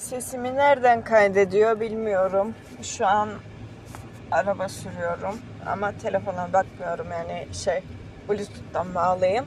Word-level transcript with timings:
Sesimi 0.00 0.56
nereden 0.56 1.04
kaydediyor 1.04 1.80
bilmiyorum. 1.80 2.54
Şu 2.82 3.06
an 3.06 3.28
araba 4.30 4.68
sürüyorum 4.68 5.38
ama 5.66 5.92
telefona 5.92 6.52
bakmıyorum 6.52 7.06
yani 7.10 7.46
şey 7.54 7.82
Bluetooth'tan 8.28 8.94
bağlayayım. 8.94 9.46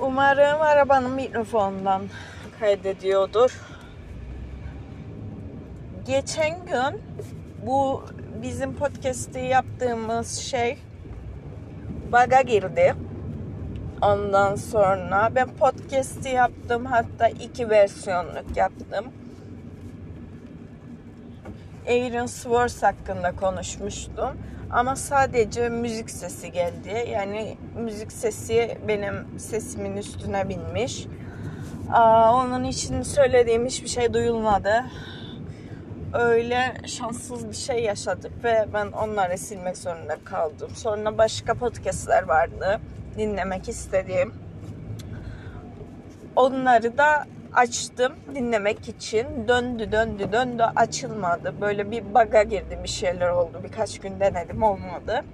Umarım 0.00 0.62
arabanın 0.62 1.10
mikrofonundan 1.10 2.02
kaydediyordur. 2.60 3.60
Geçen 6.06 6.66
gün 6.66 7.02
bu 7.66 8.04
bizim 8.42 8.76
podcast'i 8.76 9.40
yaptığımız 9.40 10.38
şey 10.38 10.78
baga 12.12 12.40
girdi. 12.40 12.94
Ondan 14.02 14.54
sonra 14.54 15.30
ben 15.34 15.48
podcast'i 15.48 16.28
yaptım. 16.28 16.84
Hatta 16.84 17.28
iki 17.28 17.70
versiyonluk 17.70 18.56
yaptım. 18.56 19.04
Aaron 21.88 22.26
Swartz 22.26 22.82
hakkında 22.82 23.36
konuşmuştum. 23.36 24.36
Ama 24.70 24.96
sadece 24.96 25.68
müzik 25.68 26.10
sesi 26.10 26.52
geldi. 26.52 27.08
Yani 27.12 27.56
müzik 27.76 28.12
sesi 28.12 28.78
benim 28.88 29.38
sesimin 29.38 29.96
üstüne 29.96 30.48
binmiş. 30.48 31.06
Aa, 31.92 32.34
onun 32.34 32.64
için 32.64 33.02
söylediğim 33.02 33.66
hiçbir 33.66 33.88
şey 33.88 34.14
duyulmadı. 34.14 34.84
Öyle 36.14 36.74
şanssız 36.86 37.48
bir 37.48 37.54
şey 37.54 37.82
yaşadık 37.82 38.32
ve 38.44 38.66
ben 38.74 38.86
onları 38.86 39.38
silmek 39.38 39.76
zorunda 39.76 40.16
kaldım. 40.24 40.70
Sonra 40.74 41.18
başka 41.18 41.54
podcastler 41.54 42.22
vardı 42.22 42.80
dinlemek 43.18 43.68
istediğim. 43.68 44.34
Onları 46.36 46.98
da 46.98 47.24
açtım 47.54 48.12
dinlemek 48.34 48.88
için. 48.88 49.48
Döndü 49.48 49.92
döndü 49.92 50.32
döndü 50.32 50.62
açılmadı. 50.76 51.54
Böyle 51.60 51.90
bir 51.90 52.14
baga 52.14 52.42
girdi 52.42 52.78
bir 52.82 52.88
şeyler 52.88 53.28
oldu. 53.30 53.60
Birkaç 53.64 53.98
gün 53.98 54.20
denedim 54.20 54.62
olmadı. 54.62 55.24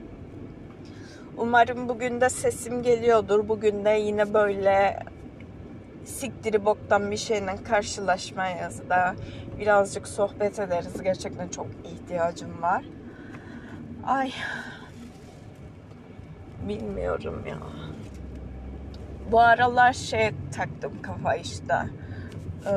Umarım 1.36 1.88
bugün 1.88 2.20
de 2.20 2.28
sesim 2.28 2.82
geliyordur. 2.82 3.48
Bugün 3.48 3.84
de 3.84 3.90
yine 3.90 4.34
böyle 4.34 4.98
siktiri 6.04 6.64
boktan 6.64 7.10
bir 7.10 7.16
şeyle 7.16 7.62
karşılaşmayız 7.64 8.88
da 8.88 9.14
birazcık 9.58 10.08
sohbet 10.08 10.58
ederiz. 10.58 11.02
Gerçekten 11.02 11.48
çok 11.48 11.66
ihtiyacım 11.84 12.62
var. 12.62 12.84
Ay 14.06 14.32
bilmiyorum 16.68 17.44
ya. 17.48 17.58
Bu 19.32 19.40
aralar 19.40 19.92
şey 19.92 20.30
taktım 20.56 20.92
kafa 21.02 21.34
işte. 21.34 21.74
Ee, 22.66 22.70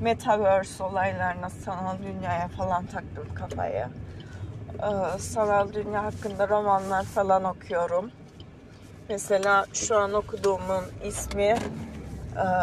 Metaverse 0.00 0.84
olaylarına, 0.84 1.50
sanal 1.50 1.98
dünyaya 1.98 2.48
falan 2.48 2.86
taktım 2.86 3.26
kafayı. 3.34 3.86
Ee, 4.82 5.18
sanal 5.18 5.72
dünya 5.72 6.04
hakkında 6.04 6.48
romanlar 6.48 7.04
falan 7.04 7.44
okuyorum. 7.44 8.10
Mesela 9.10 9.66
şu 9.72 9.96
an 9.96 10.12
okuduğumun 10.12 10.84
ismi 11.04 11.42
e, 11.42 11.56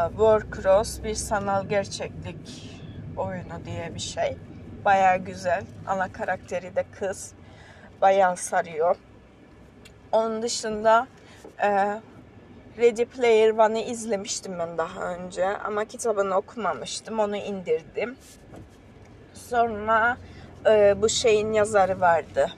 Warcross 0.09 1.03
bir 1.03 1.15
sanal 1.15 1.65
gerçeklik 1.65 2.71
oyunu 3.17 3.65
diye 3.65 3.95
bir 3.95 3.99
şey. 3.99 4.37
Baya 4.85 5.15
güzel. 5.15 5.63
Ana 5.87 6.11
karakteri 6.11 6.75
de 6.75 6.85
kız. 6.99 7.33
Bayağı 8.01 8.37
sarıyor. 8.37 8.95
Onun 10.11 10.41
dışında 10.41 11.07
e, 11.61 11.69
Ready 12.77 13.05
Player 13.05 13.49
One'ı 13.49 13.79
izlemiştim 13.79 14.59
ben 14.59 14.77
daha 14.77 15.13
önce 15.13 15.47
ama 15.47 15.85
kitabını 15.85 16.35
okumamıştım. 16.35 17.19
Onu 17.19 17.37
indirdim. 17.37 18.17
Sonra 19.33 20.17
e, 20.65 20.95
bu 21.01 21.09
şeyin 21.09 21.53
yazarı 21.53 22.01
vardı. 22.01 22.49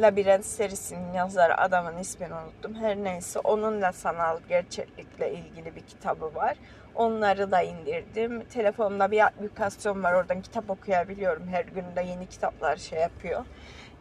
Labirent 0.00 0.44
serisinin 0.44 1.12
yazarı 1.12 1.60
adamın 1.60 1.98
ismini 1.98 2.34
unuttum. 2.34 2.74
Her 2.74 2.96
neyse 2.96 3.38
onun 3.38 3.82
da 3.82 3.92
sanal 3.92 4.38
gerçeklikle 4.48 5.32
ilgili 5.32 5.76
bir 5.76 5.80
kitabı 5.80 6.34
var. 6.34 6.56
Onları 6.94 7.50
da 7.50 7.62
indirdim. 7.62 8.44
Telefonumda 8.44 9.10
bir 9.10 9.26
aplikasyon 9.26 10.02
var. 10.02 10.12
Oradan 10.12 10.42
kitap 10.42 10.70
okuyabiliyorum. 10.70 11.48
Her 11.48 11.64
gün 11.64 11.84
de 11.96 12.02
yeni 12.02 12.26
kitaplar 12.26 12.76
şey 12.76 13.00
yapıyor. 13.00 13.44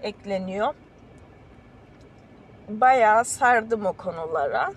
Ekleniyor. 0.04 0.74
Bayağı 2.70 3.26
sardım 3.26 3.86
o 3.86 3.94
konulara. 3.94 4.74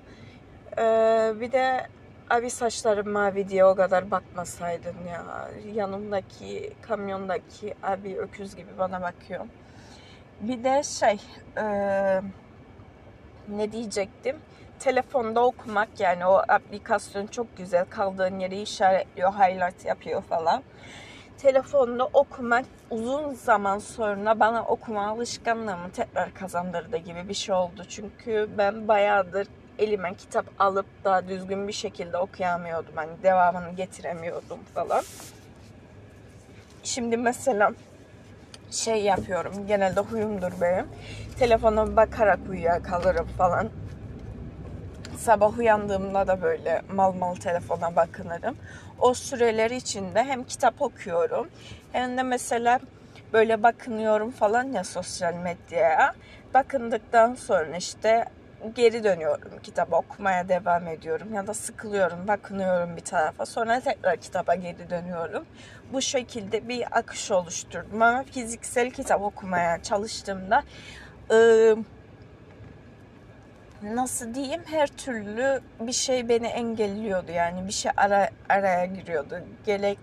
Ee, 0.78 1.32
bir 1.40 1.52
de 1.52 1.86
abi 2.30 2.50
saçlarım 2.50 3.08
mavi 3.08 3.48
diye 3.48 3.64
o 3.64 3.74
kadar 3.74 4.10
bakmasaydın 4.10 4.96
ya. 5.10 5.48
Yanımdaki 5.74 6.72
kamyondaki 6.82 7.74
abi 7.82 8.18
öküz 8.18 8.56
gibi 8.56 8.70
bana 8.78 9.02
bakıyor. 9.02 9.46
Bir 10.42 10.64
de 10.64 10.82
şey 10.82 11.20
e, 11.56 11.64
ne 13.48 13.72
diyecektim? 13.72 14.36
Telefonda 14.78 15.44
okumak 15.44 15.88
yani 16.00 16.26
o 16.26 16.42
aplikasyon 16.48 17.26
çok 17.26 17.56
güzel. 17.56 17.84
Kaldığın 17.84 18.38
yeri 18.38 18.62
işaretliyor, 18.62 19.32
highlight 19.32 19.84
yapıyor 19.84 20.22
falan. 20.22 20.62
Telefonda 21.38 22.08
okumak 22.12 22.64
uzun 22.90 23.34
zaman 23.34 23.78
sonra 23.78 24.40
bana 24.40 24.64
okuma 24.64 25.06
alışkanlığımı 25.06 25.92
tekrar 25.92 26.34
kazandırdı 26.34 26.96
gibi 26.96 27.28
bir 27.28 27.34
şey 27.34 27.54
oldu. 27.54 27.84
Çünkü 27.88 28.48
ben 28.58 28.88
bayağıdır 28.88 29.48
elime 29.78 30.14
kitap 30.14 30.46
alıp 30.58 30.86
daha 31.04 31.28
düzgün 31.28 31.68
bir 31.68 31.72
şekilde 31.72 32.18
okuyamıyordum. 32.18 32.96
Hani 32.96 33.22
devamını 33.22 33.70
getiremiyordum 33.70 34.58
falan. 34.74 35.04
Şimdi 36.82 37.16
mesela 37.16 37.72
şey 38.72 39.02
yapıyorum. 39.02 39.66
Genelde 39.66 40.00
huyumdur 40.00 40.52
benim. 40.60 40.86
Telefona 41.38 41.96
bakarak 41.96 42.38
uyuyakalırım 42.50 43.26
falan. 43.26 43.68
Sabah 45.18 45.58
uyandığımda 45.58 46.26
da 46.26 46.42
böyle 46.42 46.82
mal 46.92 47.12
mal 47.12 47.34
telefona 47.34 47.96
bakınırım. 47.96 48.56
O 48.98 49.14
süreler 49.14 49.70
içinde 49.70 50.24
hem 50.24 50.44
kitap 50.44 50.82
okuyorum 50.82 51.48
hem 51.92 52.16
de 52.16 52.22
mesela 52.22 52.80
böyle 53.32 53.62
bakınıyorum 53.62 54.30
falan 54.30 54.72
ya 54.72 54.84
sosyal 54.84 55.34
medyaya. 55.34 56.14
Bakındıktan 56.54 57.34
sonra 57.34 57.76
işte 57.76 58.24
geri 58.74 59.04
dönüyorum 59.04 59.50
kitap 59.62 59.92
okumaya 59.92 60.48
devam 60.48 60.88
ediyorum 60.88 61.34
ya 61.34 61.46
da 61.46 61.54
sıkılıyorum 61.54 62.28
bakınıyorum 62.28 62.96
bir 62.96 63.00
tarafa. 63.00 63.46
Sonra 63.46 63.80
tekrar 63.80 64.16
kitaba 64.16 64.54
geri 64.54 64.90
dönüyorum. 64.90 65.44
Bu 65.92 66.02
şekilde 66.02 66.68
bir 66.68 66.98
akış 66.98 67.30
oluşturdum 67.30 68.02
ama 68.02 68.22
fiziksel 68.22 68.90
kitap 68.90 69.22
okumaya 69.22 69.82
çalıştığımda 69.82 70.62
ıı, 71.30 71.78
nasıl 73.82 74.34
diyeyim 74.34 74.62
her 74.66 74.86
türlü 74.86 75.60
bir 75.80 75.92
şey 75.92 76.28
beni 76.28 76.46
engelliyordu. 76.46 77.32
Yani 77.32 77.66
bir 77.66 77.72
şey 77.72 77.92
ara, 77.96 78.30
araya 78.48 78.86
giriyordu. 78.86 79.40
Gerek 79.66 79.98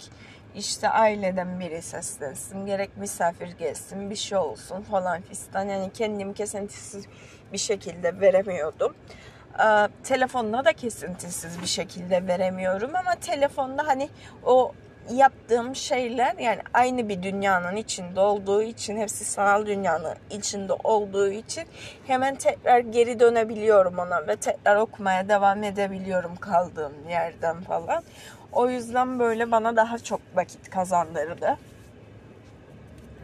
işte 0.56 0.90
aileden 0.90 1.60
biri 1.60 1.82
seslensin 1.82 2.66
gerek 2.66 2.98
misafir 2.98 3.48
gelsin 3.48 4.10
bir 4.10 4.16
şey 4.16 4.38
olsun 4.38 4.82
falan 4.82 5.22
fistan. 5.22 5.66
Yani 5.66 5.90
kendimi 5.94 6.34
kesintisiz 6.34 7.06
bir 7.54 7.58
şekilde 7.58 8.22
veremiyordum. 8.22 8.96
Ee, 9.60 9.88
telefonla 10.04 10.66
da 10.66 10.74
kesintisiz 10.74 11.62
bir 11.62 11.68
şekilde 11.68 12.28
veremiyorum 12.28 12.96
ama 12.96 13.16
telefonda 13.16 13.88
hani 13.88 14.10
o 14.46 14.74
yaptığım 15.12 15.76
şeyler 15.76 16.36
yani 16.38 16.62
aynı 16.74 17.10
bir 17.10 17.24
dünyanın 17.24 17.76
içinde 17.76 18.20
olduğu 18.20 18.62
için 18.62 18.98
hepsi 18.98 19.26
sanal 19.26 19.66
dünyanın 19.66 20.16
içinde 20.30 20.74
olduğu 20.74 21.30
için 21.30 21.64
hemen 22.08 22.36
tekrar 22.36 22.80
geri 22.80 23.20
dönebiliyorum 23.20 24.00
ona 24.00 24.28
ve 24.28 24.36
tekrar 24.36 24.76
okumaya 24.76 25.30
devam 25.30 25.64
edebiliyorum 25.64 26.36
kaldığım 26.36 27.10
yerden 27.10 27.62
falan. 27.62 28.04
O 28.52 28.70
yüzden 28.70 29.20
böyle 29.20 29.52
bana 29.52 29.76
daha 29.76 29.98
çok 29.98 30.22
vakit 30.36 30.70
kazandırdı. 30.70 31.58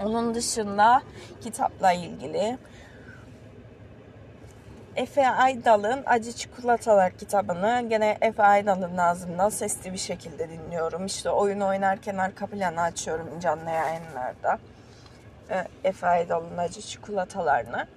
Onun 0.04 0.36
dışında 0.36 1.02
kitapla 1.44 1.92
ilgili 1.94 2.58
Efe 4.96 5.30
Aydal'ın 5.30 6.04
Acı 6.06 6.32
Çikolatalar 6.32 7.12
kitabını 7.12 7.86
gene 7.90 8.18
Efe 8.22 8.44
Aydal'ın 8.44 8.98
ağzından 8.98 9.50
sesli 9.50 9.94
bir 9.94 9.98
şekilde 9.98 10.50
dinliyorum. 10.50 11.06
İşte 11.06 11.30
oyun 11.30 11.60
oynarken 11.60 12.18
arka 12.18 12.48
planı 12.48 12.82
açıyorum 12.82 13.40
canlı 13.40 13.70
yayınlarda. 13.70 14.60
Ee, 15.50 15.68
Efe 15.84 16.08
Aydal'ın 16.08 16.58
Acı 16.58 16.82
Çikolatalarını 16.82 17.88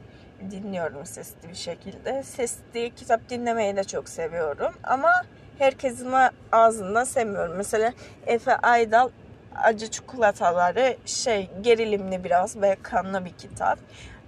dinliyorum 0.51 1.07
sesli 1.07 1.49
bir 1.49 1.55
şekilde. 1.55 2.23
Sesli 2.23 2.95
kitap 2.95 3.29
dinlemeyi 3.31 3.77
de 3.77 3.85
çok 3.85 4.09
seviyorum 4.09 4.75
ama 4.85 5.13
herkesin 5.59 6.13
ağzından 6.53 7.05
sevmiyorum. 7.05 7.57
Mesela 7.57 7.93
Efe 8.27 8.57
Aydal 8.57 9.11
Acı 9.57 9.91
Çikolataları 9.91 10.97
şey 11.07 11.51
gerilimli 11.61 12.25
biraz 12.25 12.63
ve 12.63 12.77
kanlı 12.83 13.25
bir 13.25 13.33
kitap 13.33 13.79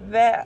ve 0.00 0.44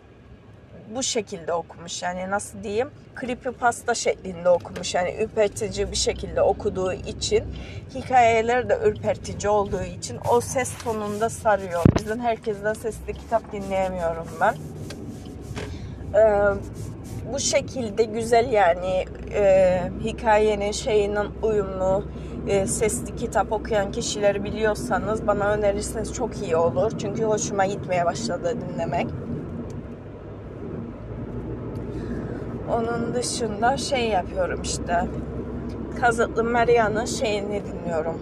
bu 0.94 1.02
şekilde 1.02 1.52
okumuş. 1.52 2.02
Yani 2.02 2.30
nasıl 2.30 2.62
diyeyim? 2.62 2.90
Creepypasta 3.20 3.94
şeklinde 3.94 4.48
okumuş. 4.48 4.94
Yani 4.94 5.16
ürpertici 5.22 5.90
bir 5.90 5.96
şekilde 5.96 6.42
okuduğu 6.42 6.92
için 6.92 7.44
hikayeler 7.94 8.68
de 8.68 8.78
ürpertici 8.84 9.48
olduğu 9.48 9.82
için 9.82 10.18
o 10.30 10.40
ses 10.40 10.78
tonunda 10.84 11.30
sarıyor. 11.30 11.82
Bizden 11.96 12.18
herkesten 12.18 12.74
sesli 12.74 13.12
kitap 13.12 13.52
dinleyemiyorum 13.52 14.26
ben. 14.40 14.54
Ee, 16.14 16.54
bu 17.32 17.38
şekilde 17.38 18.04
güzel 18.04 18.52
yani 18.52 19.04
e, 19.34 19.80
hikayenin 20.04 20.72
şeyinin 20.72 21.28
uyumlu 21.42 22.04
e, 22.48 22.66
sesli 22.66 23.16
kitap 23.16 23.52
okuyan 23.52 23.92
kişileri 23.92 24.44
biliyorsanız 24.44 25.26
bana 25.26 25.48
önerirseniz 25.48 26.12
çok 26.14 26.42
iyi 26.42 26.56
olur. 26.56 26.92
Çünkü 26.98 27.24
hoşuma 27.24 27.66
gitmeye 27.66 28.04
başladı 28.04 28.56
dinlemek. 28.60 29.06
Onun 32.72 33.14
dışında 33.14 33.76
şey 33.76 34.08
yapıyorum 34.08 34.62
işte. 34.62 35.04
Kazıtlı 36.00 36.44
Maria'nın 36.44 37.04
şeyini 37.04 37.62
dinliyorum. 37.66 38.20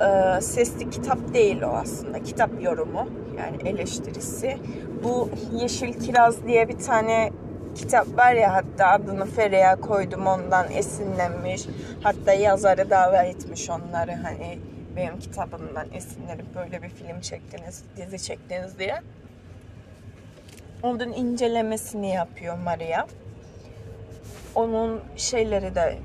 Ee, 0.00 0.40
sesli 0.40 0.90
kitap 0.90 1.34
değil 1.34 1.62
o 1.62 1.68
aslında. 1.68 2.22
Kitap 2.22 2.62
yorumu 2.62 3.08
yani 3.38 3.68
eleştirisi. 3.68 4.58
Bu 5.04 5.30
Yeşil 5.60 5.92
Kiraz 5.92 6.46
diye 6.46 6.68
bir 6.68 6.78
tane 6.78 7.30
kitap 7.74 8.18
var 8.18 8.32
ya 8.32 8.54
hatta 8.54 8.86
adını 8.86 9.26
Feriha 9.26 9.80
koydum 9.80 10.26
ondan 10.26 10.72
esinlenmiş. 10.72 11.66
Hatta 12.02 12.32
yazarı 12.32 12.90
davet 12.90 13.34
etmiş 13.34 13.70
onları 13.70 14.12
hani 14.12 14.58
benim 14.96 15.18
kitabımdan 15.18 15.86
esinlenip 15.94 16.54
böyle 16.54 16.82
bir 16.82 16.88
film 16.88 17.20
çektiniz, 17.20 17.84
dizi 17.96 18.22
çektiniz 18.22 18.78
diye. 18.78 19.00
Onun 20.82 21.12
incelemesini 21.12 22.14
yapıyor 22.14 22.58
Maria. 22.58 23.06
Onun 24.54 25.00
şeyleri 25.16 25.74
de 25.74 25.98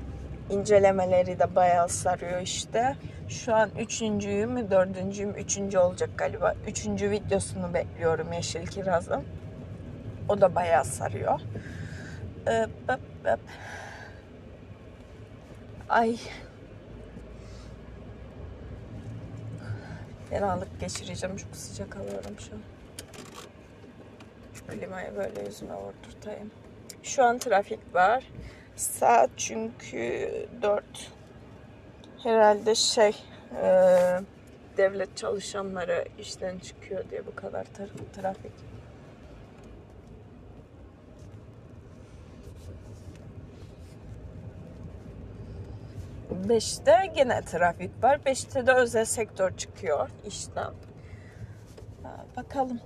incelemeleri 0.50 1.38
de 1.38 1.56
bayağı 1.56 1.88
sarıyor 1.88 2.40
işte. 2.40 2.96
Şu 3.28 3.54
an 3.54 3.70
üçüncüyü 3.78 4.46
mü 4.46 4.70
dördüncüyü 4.70 5.26
mü 5.26 5.40
üçüncü 5.40 5.78
olacak 5.78 6.10
galiba. 6.16 6.54
Üçüncü 6.66 7.10
videosunu 7.10 7.74
bekliyorum 7.74 8.32
Yeşil 8.32 8.66
Kiraz'ın. 8.66 9.24
O 10.28 10.40
da 10.40 10.54
bayağı 10.54 10.84
sarıyor. 10.84 11.40
Öp, 12.46 12.70
öp, 12.88 13.00
öp. 13.24 13.40
Ay. 15.88 16.16
Fenalık 20.30 20.80
geçireceğim. 20.80 21.36
Çok 21.36 21.56
sıcak 21.56 21.96
alıyorum 21.96 22.36
şu 22.38 22.54
an. 22.54 22.77
Klimayı 24.68 25.16
böyle 25.16 25.42
yüzüme 25.42 25.74
vurdurtayım. 25.74 26.50
Şu 27.02 27.24
an 27.24 27.38
trafik 27.38 27.94
var. 27.94 28.24
Saat 28.76 29.30
çünkü 29.36 30.28
4. 30.62 30.84
Herhalde 32.22 32.74
şey 32.74 33.16
e, 33.62 33.66
devlet 34.76 35.16
çalışanları 35.16 36.04
işten 36.18 36.58
çıkıyor 36.58 37.04
diye 37.10 37.26
bu 37.26 37.34
kadar 37.34 37.64
tra- 37.64 38.20
trafik. 38.20 38.52
Beşte 46.48 47.12
gene 47.14 47.42
trafik 47.42 48.02
var. 48.02 48.24
Beşte 48.24 48.66
de 48.66 48.72
özel 48.72 49.04
sektör 49.04 49.56
çıkıyor 49.56 50.08
işten. 50.26 50.72
Bakalım. 52.36 52.80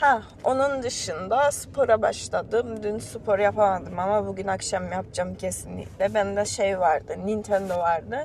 Ha, 0.00 0.22
onun 0.44 0.82
dışında 0.82 1.50
spora 1.50 2.02
başladım. 2.02 2.82
Dün 2.82 2.98
spor 2.98 3.38
yapamadım 3.38 3.98
ama 3.98 4.26
bugün 4.26 4.46
akşam 4.46 4.92
yapacağım 4.92 5.34
kesinlikle. 5.34 6.14
Bende 6.14 6.44
şey 6.44 6.80
vardı, 6.80 7.16
Nintendo 7.24 7.78
vardı. 7.78 8.16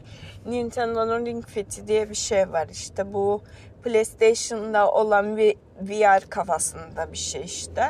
Nintendo'nun 0.45 1.25
Ring 1.25 1.45
Fit 1.45 1.87
diye 1.87 2.09
bir 2.09 2.15
şey 2.15 2.51
var. 2.51 2.67
İşte 2.71 3.13
bu 3.13 3.41
PlayStation'da 3.83 4.91
olan 4.91 5.37
bir 5.37 5.55
VR 5.81 6.29
kafasında 6.29 7.11
bir 7.11 7.17
şey 7.17 7.41
işte. 7.41 7.83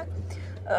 Ee, 0.70 0.76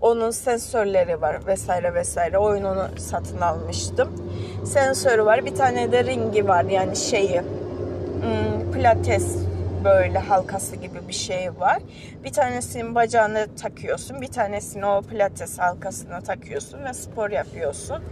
onun 0.00 0.30
sensörleri 0.30 1.20
var 1.20 1.46
vesaire 1.46 1.94
vesaire. 1.94 2.38
Oyununu 2.38 2.88
satın 2.98 3.40
almıştım. 3.40 4.30
Sensörü 4.64 5.24
var. 5.24 5.44
Bir 5.44 5.54
tane 5.54 5.92
de 5.92 6.04
ringi 6.04 6.48
var 6.48 6.64
yani 6.64 6.96
şeyi. 6.96 7.40
Hmm, 7.40 8.72
pilates 8.72 9.53
böyle 9.84 10.18
halkası 10.18 10.76
gibi 10.76 11.08
bir 11.08 11.12
şey 11.12 11.60
var. 11.60 11.82
Bir 12.24 12.32
tanesini 12.32 12.94
bacağına 12.94 13.46
takıyorsun. 13.54 14.20
Bir 14.20 14.32
tanesini 14.32 14.86
o 14.86 15.02
pilates 15.02 15.58
halkasına 15.58 16.20
takıyorsun 16.20 16.84
ve 16.84 16.94
spor 16.94 17.30
yapıyorsun. 17.30 18.04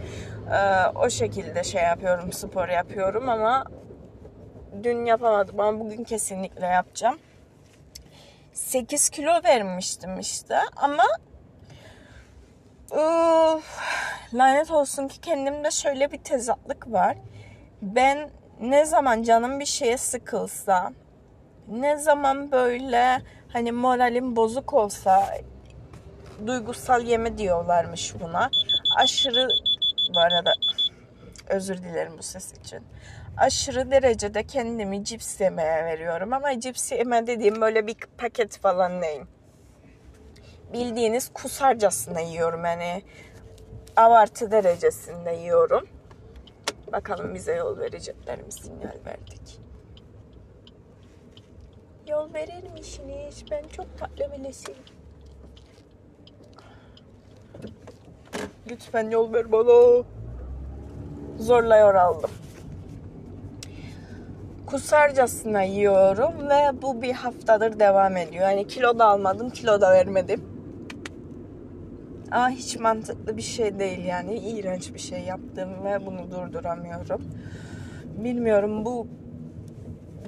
Ee, 0.53 0.87
o 0.95 1.11
şekilde 1.11 1.65
şey 1.65 1.83
yapıyorum, 1.83 2.33
spor 2.33 2.69
yapıyorum 2.69 3.29
ama 3.29 3.65
dün 4.83 5.05
yapamadım 5.05 5.61
ama 5.61 5.81
bugün 5.81 6.05
kesinlikle 6.05 6.67
yapacağım. 6.67 7.19
8 8.53 9.11
kilo 9.11 9.33
vermiştim 9.45 10.19
işte 10.19 10.59
ama 10.77 11.05
Uf, 12.93 13.79
lanet 14.35 14.71
olsun 14.71 15.09
ki 15.09 15.21
kendimde 15.21 15.71
şöyle 15.71 16.13
bir 16.13 16.19
tezatlık 16.19 16.93
var. 16.93 17.17
Ben 17.83 18.31
ne 18.61 18.85
zaman 18.85 19.23
canım 19.23 19.61
bir 19.61 19.65
şeye 19.65 19.97
sıkılsa, 19.97 20.93
ne 21.69 21.97
zaman 21.97 22.53
böyle 22.53 23.23
hani 23.53 23.73
moralim 23.73 24.37
bozuk 24.37 24.75
olsa 24.75 25.29
duygusal 26.47 27.03
yeme 27.03 27.39
diyorlarmış 27.39 28.15
buna. 28.21 28.51
Aşırı 28.97 29.49
bu 30.15 30.21
arada 30.21 30.53
özür 31.49 31.79
dilerim 31.79 32.13
bu 32.19 32.23
ses 32.23 32.53
için. 32.53 32.81
Aşırı 33.37 33.91
derecede 33.91 34.47
kendimi 34.47 35.05
cips 35.05 35.41
yemeye 35.41 35.85
veriyorum 35.85 36.33
ama 36.33 36.61
cips 36.61 36.93
yeme 36.93 37.27
dediğim 37.27 37.61
böyle 37.61 37.87
bir 37.87 37.97
paket 38.19 38.59
falan 38.59 39.03
değil 39.03 39.23
bildiğiniz 40.73 41.31
kusarcasına 41.35 42.21
yiyorum 42.21 42.65
yani 42.65 43.03
abartı 43.97 44.51
derecesinde 44.51 45.31
yiyorum. 45.31 45.89
Bakalım 46.93 47.35
bize 47.35 47.55
yol 47.55 47.79
verecekler 47.79 48.39
mi 48.39 48.53
sinyal 48.53 48.99
verdik. 49.07 49.61
Yol 52.09 52.35
verir 52.35 52.73
misiniz? 52.73 53.45
Ben 53.51 53.63
çok 53.77 53.99
tatlı 53.99 54.25
birisiyim. 54.33 54.79
Lütfen 58.71 59.11
yol 59.11 59.33
ver 59.33 59.53
bana. 59.53 60.05
Zorla 61.39 62.01
aldım. 62.03 62.31
Kusarcasına 64.67 65.63
yiyorum 65.63 66.49
ve 66.49 66.83
bu 66.83 67.03
bir 67.03 67.13
haftadır 67.13 67.81
devam 67.81 68.17
ediyor. 68.17 68.43
Yani 68.43 68.67
kilo 68.67 68.99
da 68.99 69.07
almadım, 69.07 69.51
kilo 69.51 69.81
da 69.81 69.91
vermedim. 69.91 70.43
Ama 72.31 72.51
hiç 72.51 72.77
mantıklı 72.77 73.37
bir 73.37 73.43
şey 73.43 73.79
değil 73.79 74.05
yani. 74.05 74.39
iğrenç 74.39 74.95
bir 74.95 74.99
şey 74.99 75.21
yaptım 75.21 75.85
ve 75.85 76.07
bunu 76.07 76.31
durduramıyorum. 76.31 77.23
Bilmiyorum 78.25 78.85
bu 78.85 79.07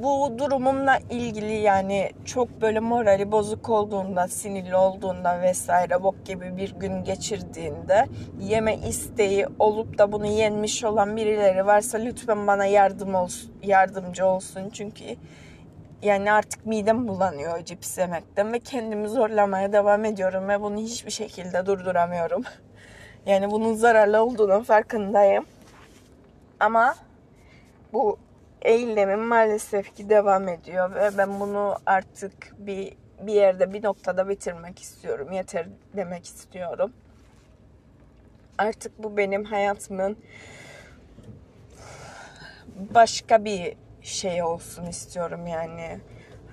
bu 0.03 0.39
durumumla 0.39 0.99
ilgili 1.11 1.53
yani 1.53 2.11
çok 2.25 2.61
böyle 2.61 2.81
morali 2.81 3.33
bozuk 3.33 3.71
olduğunda, 3.71 4.29
sinirli 4.29 4.77
olduğunda 4.77 5.43
vesaire 5.43 6.03
bok 6.03 6.27
gibi 6.27 6.57
bir 6.57 6.71
gün 6.71 7.05
geçirdiğinde 7.05 8.07
yeme 8.41 8.77
isteği 8.77 9.47
olup 9.59 9.99
da 9.99 10.13
bunu 10.13 10.27
yenmiş 10.27 10.85
olan 10.85 11.17
birileri 11.17 11.67
varsa 11.67 11.99
lütfen 11.99 12.47
bana 12.47 12.67
yardım 12.67 13.15
olsun, 13.15 13.53
yardımcı 13.63 14.27
olsun. 14.27 14.71
Çünkü 14.73 15.05
yani 16.03 16.33
artık 16.33 16.67
midem 16.67 17.09
bulanıyor 17.09 17.65
cips 17.65 17.99
yemekten 17.99 18.53
ve 18.53 18.59
kendimi 18.59 19.09
zorlamaya 19.09 19.73
devam 19.73 20.05
ediyorum 20.05 20.49
ve 20.49 20.61
bunu 20.61 20.77
hiçbir 20.77 21.11
şekilde 21.11 21.67
durduramıyorum. 21.67 22.43
Yani 23.27 23.51
bunun 23.51 23.75
zararlı 23.75 24.25
olduğunun 24.25 24.63
farkındayım. 24.63 25.45
Ama 26.61 26.95
bu 27.93 28.19
eylemim 28.64 29.21
maalesef 29.21 29.97
ki 29.97 30.09
devam 30.09 30.49
ediyor 30.49 30.94
ve 30.94 31.18
ben 31.18 31.40
bunu 31.40 31.76
artık 31.87 32.54
bir 32.59 32.94
bir 33.21 33.33
yerde 33.33 33.73
bir 33.73 33.85
noktada 33.85 34.28
bitirmek 34.28 34.78
istiyorum. 34.78 35.33
Yeter 35.33 35.66
demek 35.97 36.25
istiyorum. 36.25 36.92
Artık 38.59 39.02
bu 39.02 39.16
benim 39.16 39.44
hayatımın 39.44 40.16
başka 42.94 43.44
bir 43.44 43.76
şey 44.02 44.42
olsun 44.42 44.87
istiyorum 44.87 45.47
yani. 45.47 46.00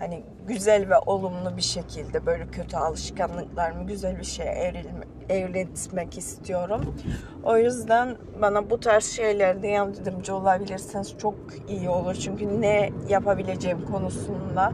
Hani 0.02 0.24
güzel 0.48 0.90
ve 0.90 0.98
olumlu 0.98 1.58
bir 1.58 1.62
şekilde 1.62 2.26
böyle 2.26 2.48
kötü 2.48 2.78
alışkanlıklarımı 2.78 3.88
güzel 3.88 4.20
bir 4.20 4.24
şeye 4.24 4.52
evrilme, 4.52 5.06
evletmek 5.30 6.18
istiyorum. 6.18 6.96
O 7.44 7.58
yüzden 7.58 8.18
bana 8.42 8.70
bu 8.70 8.80
tarz 8.80 9.06
şeylerde 9.06 9.68
yardımcı 9.68 10.36
olabilirseniz 10.36 11.18
çok 11.18 11.36
iyi 11.70 11.90
olur. 11.90 12.16
Çünkü 12.16 12.62
ne 12.62 12.90
yapabileceğim 13.10 13.86
konusunda 13.86 14.74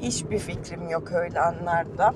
hiçbir 0.00 0.38
fikrim 0.38 0.88
yok 0.88 1.12
öyle 1.12 1.40
anlarda. 1.40 2.14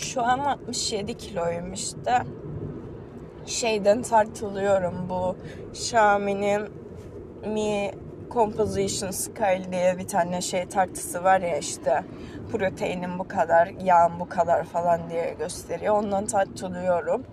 Şu 0.00 0.22
an 0.22 0.38
67 0.38 1.14
kiloyum 1.14 1.72
işte 1.72 2.22
şeyden 3.46 4.02
tartılıyorum 4.02 5.08
bu 5.08 5.36
Xiaomi'nin 5.72 6.62
Mi 7.46 7.90
Composition 8.30 9.10
Scale 9.10 9.72
diye 9.72 9.98
bir 9.98 10.08
tane 10.08 10.40
şey 10.40 10.66
tartısı 10.66 11.24
var 11.24 11.40
ya 11.40 11.56
işte 11.56 12.04
proteinin 12.52 13.18
bu 13.18 13.28
kadar, 13.28 13.66
yağın 13.66 14.20
bu 14.20 14.28
kadar 14.28 14.64
falan 14.64 15.10
diye 15.10 15.34
gösteriyor. 15.38 15.94
Ondan 15.94 16.26
tartılıyorum. 16.26 17.24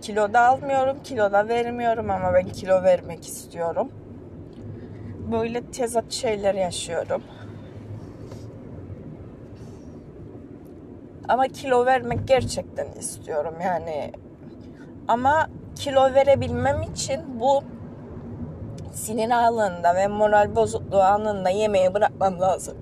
Kilo 0.00 0.32
da 0.32 0.40
almıyorum, 0.40 0.96
kilo 1.04 1.32
da 1.32 1.48
vermiyorum 1.48 2.10
ama 2.10 2.34
ben 2.34 2.48
kilo 2.48 2.82
vermek 2.82 3.26
istiyorum. 3.26 3.92
Böyle 5.32 5.62
tezat 5.62 6.12
şeyler 6.12 6.54
yaşıyorum. 6.54 7.22
Ama 11.28 11.48
kilo 11.48 11.86
vermek 11.86 12.28
gerçekten 12.28 12.92
istiyorum 12.92 13.54
yani 13.64 14.12
ama 15.08 15.48
kilo 15.74 16.14
verebilmem 16.14 16.82
için 16.82 17.40
bu 17.40 17.62
sinir 18.92 19.30
anında 19.30 19.94
ve 19.94 20.06
moral 20.06 20.56
bozukluğu 20.56 21.02
anında 21.02 21.50
yemeği 21.50 21.94
bırakmam 21.94 22.40
lazım. 22.40 22.76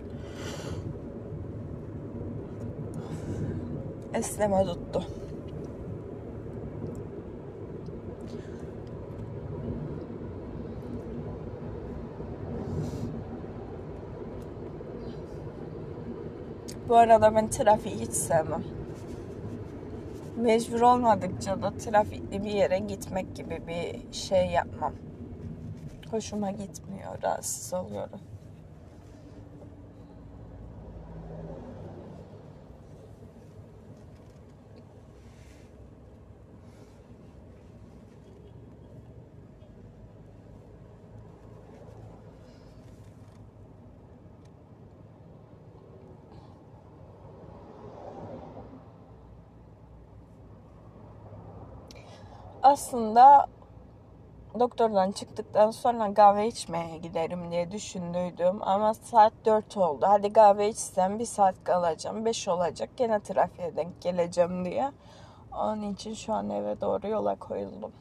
Esneme 4.14 4.64
tuttu. 4.64 5.02
Bu 16.88 16.96
arada 16.96 17.34
ben 17.34 17.48
trafiği 17.50 17.94
hiç 17.94 18.12
sevmem 18.12 18.62
mecbur 20.36 20.80
olmadıkça 20.80 21.62
da 21.62 21.70
trafikli 21.70 22.44
bir 22.44 22.50
yere 22.50 22.78
gitmek 22.78 23.36
gibi 23.36 23.62
bir 23.66 24.12
şey 24.12 24.46
yapmam. 24.46 24.92
Hoşuma 26.10 26.50
gitmiyor, 26.50 27.22
rahatsız 27.22 27.74
oluyorum. 27.74 28.20
Aslında 52.66 53.46
doktordan 54.58 55.12
çıktıktan 55.12 55.70
sonra 55.70 56.14
kahve 56.14 56.46
içmeye 56.46 56.98
giderim 56.98 57.50
diye 57.50 57.70
düşündüydüm. 57.70 58.62
Ama 58.62 58.94
saat 58.94 59.32
4 59.44 59.76
oldu. 59.76 60.06
Hadi 60.08 60.32
kahve 60.32 60.68
içsem 60.68 61.18
bir 61.18 61.24
saat 61.24 61.64
kalacağım. 61.64 62.24
5 62.24 62.48
olacak. 62.48 62.90
Gene 62.96 63.20
trafiğe 63.20 63.76
denk 63.76 64.02
geleceğim 64.02 64.64
diye. 64.64 64.92
Onun 65.52 65.92
için 65.92 66.14
şu 66.14 66.32
an 66.32 66.50
eve 66.50 66.80
doğru 66.80 67.08
yola 67.08 67.36
koyuldum. 67.36 67.92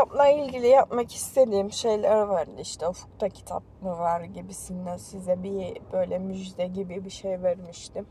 Kitapla 0.00 0.28
ilgili 0.28 0.66
yapmak 0.66 1.14
istediğim 1.14 1.72
şeyler 1.72 2.20
vardı. 2.20 2.50
İşte 2.60 2.88
ufukta 2.88 3.28
kitap 3.28 3.62
mı 3.82 3.98
var 3.98 4.20
gibisinden 4.20 4.96
size 4.96 5.42
bir 5.42 5.78
böyle 5.92 6.18
müjde 6.18 6.66
gibi 6.66 7.04
bir 7.04 7.10
şey 7.10 7.42
vermiştim. 7.42 8.06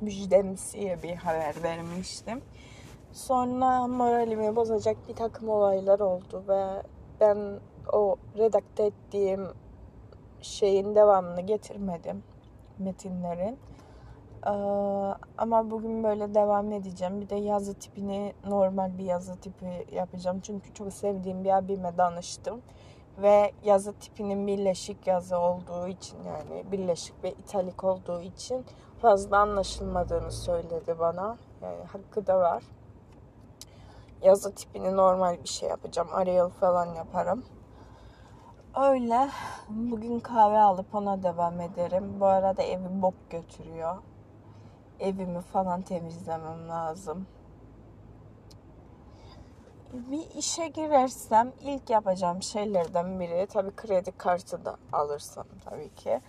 Müjdemsiye 0.00 1.02
bir 1.02 1.14
haber 1.14 1.62
vermiştim. 1.62 2.42
Sonra 3.12 3.86
moralimi 3.86 4.56
bozacak 4.56 4.96
bir 5.08 5.14
takım 5.14 5.48
olaylar 5.48 6.00
oldu 6.00 6.44
ve 6.48 6.82
ben 7.20 7.60
o 7.92 8.16
redakte 8.38 8.84
ettiğim 8.84 9.48
şeyin 10.42 10.94
devamını 10.94 11.40
getirmedim 11.40 12.22
metinlerin. 12.78 13.58
Ama 15.38 15.70
bugün 15.70 16.04
böyle 16.04 16.34
devam 16.34 16.72
edeceğim. 16.72 17.20
Bir 17.20 17.28
de 17.28 17.36
yazı 17.36 17.74
tipini 17.74 18.32
normal 18.46 18.98
bir 18.98 19.04
yazı 19.04 19.36
tipi 19.36 19.86
yapacağım. 19.92 20.40
Çünkü 20.40 20.74
çok 20.74 20.92
sevdiğim 20.92 21.44
bir 21.44 21.50
abime 21.50 21.98
danıştım. 21.98 22.62
Ve 23.18 23.52
yazı 23.64 23.92
tipinin 23.92 24.46
birleşik 24.46 25.06
yazı 25.06 25.38
olduğu 25.38 25.88
için 25.88 26.16
yani 26.24 26.72
birleşik 26.72 27.24
ve 27.24 27.32
italik 27.32 27.84
olduğu 27.84 28.20
için 28.20 28.64
fazla 29.02 29.38
anlaşılmadığını 29.38 30.32
söyledi 30.32 30.98
bana. 30.98 31.36
Yani 31.62 31.84
hakkı 31.84 32.26
da 32.26 32.40
var. 32.40 32.62
Yazı 34.22 34.54
tipini 34.54 34.96
normal 34.96 35.42
bir 35.42 35.48
şey 35.48 35.68
yapacağım. 35.68 36.08
Arial 36.12 36.48
falan 36.48 36.94
yaparım. 36.94 37.44
Öyle. 38.76 39.28
Bugün 39.68 40.20
kahve 40.20 40.58
alıp 40.58 40.94
ona 40.94 41.22
devam 41.22 41.60
ederim. 41.60 42.20
Bu 42.20 42.26
arada 42.26 42.62
evi 42.62 43.02
bok 43.02 43.14
götürüyor 43.30 43.96
evimi 45.00 45.40
falan 45.40 45.82
temizlemem 45.82 46.68
lazım. 46.68 47.26
Bir 49.92 50.38
işe 50.38 50.68
girersem 50.68 51.52
ilk 51.60 51.90
yapacağım 51.90 52.42
şeylerden 52.42 53.20
biri 53.20 53.46
tabii 53.46 53.76
kredi 53.76 54.12
kartı 54.12 54.64
da 54.64 54.76
alırsam 54.92 55.46
tabii 55.64 55.94
ki. 55.94 56.20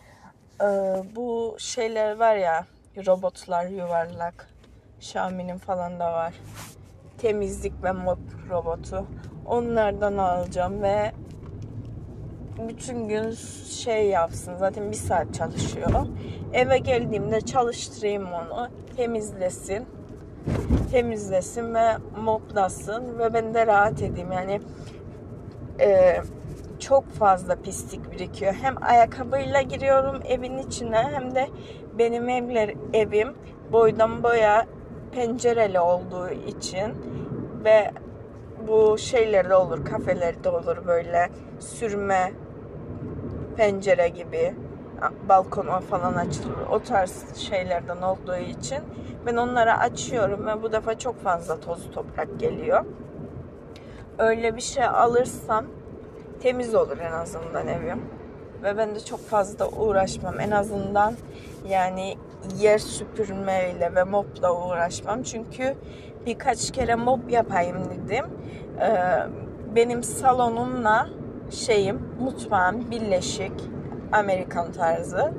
Ee, 0.62 1.04
bu 1.16 1.56
şeyler 1.60 2.20
var 2.20 2.36
ya 2.36 2.66
robotlar 3.08 3.66
yuvarlak. 3.66 4.50
Xiaomi'nin 5.00 5.58
falan 5.58 6.00
da 6.00 6.14
var. 6.14 6.34
Temizlik 7.18 7.84
ve 7.84 7.92
mop 7.92 8.20
robotu. 8.50 9.06
Onlardan 9.46 10.18
alacağım 10.18 10.82
ve 10.82 11.12
bütün 12.68 13.08
gün 13.08 13.32
şey 13.84 14.08
yapsın. 14.08 14.56
Zaten 14.56 14.92
bir 14.92 14.96
saat 14.96 15.34
çalışıyor. 15.34 15.90
Eve 16.54 16.78
geldiğimde 16.78 17.42
çalıştırayım 17.42 18.28
onu. 18.34 18.68
Temizlesin. 18.98 19.86
Temizlesin 20.92 21.74
ve 21.74 21.98
moplasın 22.24 23.20
ve 23.20 23.34
ben 23.34 23.54
de 23.54 23.68
rahat 23.68 24.02
edeyim. 24.02 24.32
Yani 24.32 24.62
e, 25.80 26.18
çok 26.80 27.10
fazla 27.10 27.56
pislik 27.56 28.12
birikiyor. 28.12 28.54
Hem 28.54 28.84
ayakkabıyla 28.84 29.62
giriyorum 29.62 30.22
evin 30.26 30.58
içine 30.58 30.98
hem 30.98 31.36
de 31.36 31.48
benim 31.98 32.30
evler 32.30 32.74
evim 32.94 33.34
boydan 33.72 34.24
boya 34.24 34.66
pencereli 35.12 35.80
olduğu 35.80 36.30
için 36.30 36.94
ve 37.64 37.92
bu 38.68 38.98
şeylerde 38.98 39.56
olur, 39.56 39.86
kafelerde 39.86 40.50
olur 40.50 40.88
böyle 40.88 41.30
sürme 41.60 42.32
pencere 43.60 44.08
gibi 44.10 44.54
balkona 45.30 45.80
falan 45.80 46.14
açılır. 46.14 46.58
O 46.72 46.80
tarz 46.80 47.36
şeylerden 47.36 48.02
olduğu 48.02 48.38
için 48.38 48.78
ben 49.26 49.36
onları 49.36 49.74
açıyorum 49.74 50.48
ve 50.48 50.64
bu 50.64 50.72
defa 50.72 51.00
çok 51.00 51.24
fazla 51.24 51.60
toz 51.60 51.92
toprak 51.92 52.40
geliyor. 52.40 52.86
Öyle 54.18 54.56
bir 54.56 54.62
şey 54.62 54.86
alırsam 54.86 55.66
temiz 56.42 56.76
olur 56.76 56.98
en 56.98 57.12
azından 57.12 57.68
evim. 57.68 58.06
Ve 58.64 58.78
ben 58.78 58.96
de 58.96 59.00
çok 59.00 59.20
fazla 59.20 59.68
uğraşmam. 59.68 60.40
En 60.40 60.52
azından 60.52 61.14
yani 61.70 62.18
yer 62.60 62.78
süpürmeyle 62.78 63.96
ve 63.96 64.04
mopla 64.04 64.68
uğraşmam. 64.68 65.24
Çünkü 65.24 65.76
birkaç 66.26 66.72
kere 66.72 66.96
mop 66.96 67.32
yapayım 67.32 67.78
dedim. 67.90 68.26
Ee, 68.82 69.20
benim 69.76 70.04
salonumla 70.04 71.10
şeyim, 71.52 72.09
mutfağım 72.20 72.92
birleşik. 72.92 73.52
Amerikan 74.12 74.72
tarzı. 74.72 75.34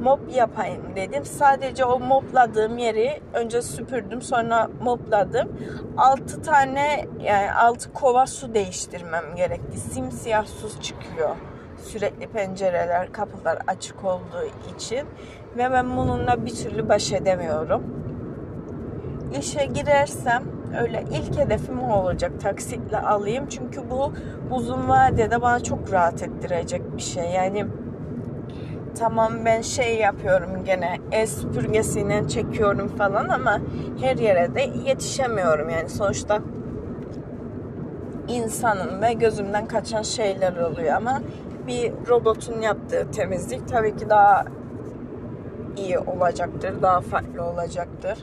Mop 0.00 0.36
yapayım 0.36 0.82
dedim. 0.96 1.24
Sadece 1.24 1.84
o 1.84 2.00
mopladığım 2.00 2.78
yeri 2.78 3.20
önce 3.32 3.62
süpürdüm 3.62 4.22
sonra 4.22 4.70
mopladım. 4.82 5.48
6 5.96 6.42
tane 6.42 7.06
yani 7.20 7.52
6 7.52 7.92
kova 7.92 8.26
su 8.26 8.54
değiştirmem 8.54 9.24
gerekti. 9.36 9.78
Simsiyah 9.78 10.46
su 10.46 10.80
çıkıyor. 10.80 11.36
Sürekli 11.84 12.26
pencereler, 12.26 13.12
kapılar 13.12 13.58
açık 13.66 14.04
olduğu 14.04 14.74
için 14.76 15.06
ve 15.56 15.72
ben 15.72 15.96
bununla 15.96 16.46
bir 16.46 16.54
türlü 16.54 16.88
baş 16.88 17.12
edemiyorum. 17.12 17.82
İşe 19.38 19.64
girersem 19.64 20.42
öyle 20.80 21.04
ilk 21.10 21.38
hedefim 21.38 21.80
o 21.80 21.96
olacak. 22.00 22.40
Taksitle 22.40 22.98
alayım. 22.98 23.46
Çünkü 23.48 23.90
bu 23.90 24.12
uzun 24.50 24.88
vadede 24.88 25.42
bana 25.42 25.62
çok 25.62 25.92
rahat 25.92 26.22
ettirecek 26.22 26.96
bir 26.96 27.02
şey. 27.02 27.30
Yani 27.30 27.66
tamam 28.98 29.32
ben 29.44 29.60
şey 29.60 29.98
yapıyorum 29.98 30.64
gene 30.64 30.96
el 31.12 31.26
süpürgesiyle 31.26 32.28
çekiyorum 32.28 32.88
falan 32.88 33.28
ama 33.28 33.60
her 34.00 34.16
yere 34.16 34.54
de 34.54 34.60
yetişemiyorum 34.86 35.68
yani 35.68 35.88
sonuçta 35.88 36.38
insanın 38.28 39.02
ve 39.02 39.12
gözümden 39.12 39.68
kaçan 39.68 40.02
şeyler 40.02 40.56
oluyor 40.56 40.96
ama 40.96 41.20
bir 41.66 41.92
robotun 42.08 42.60
yaptığı 42.60 43.10
temizlik 43.10 43.68
tabii 43.68 43.96
ki 43.96 44.08
daha 44.08 44.44
iyi 45.76 45.98
olacaktır, 45.98 46.82
daha 46.82 47.00
farklı 47.00 47.44
olacaktır. 47.44 48.18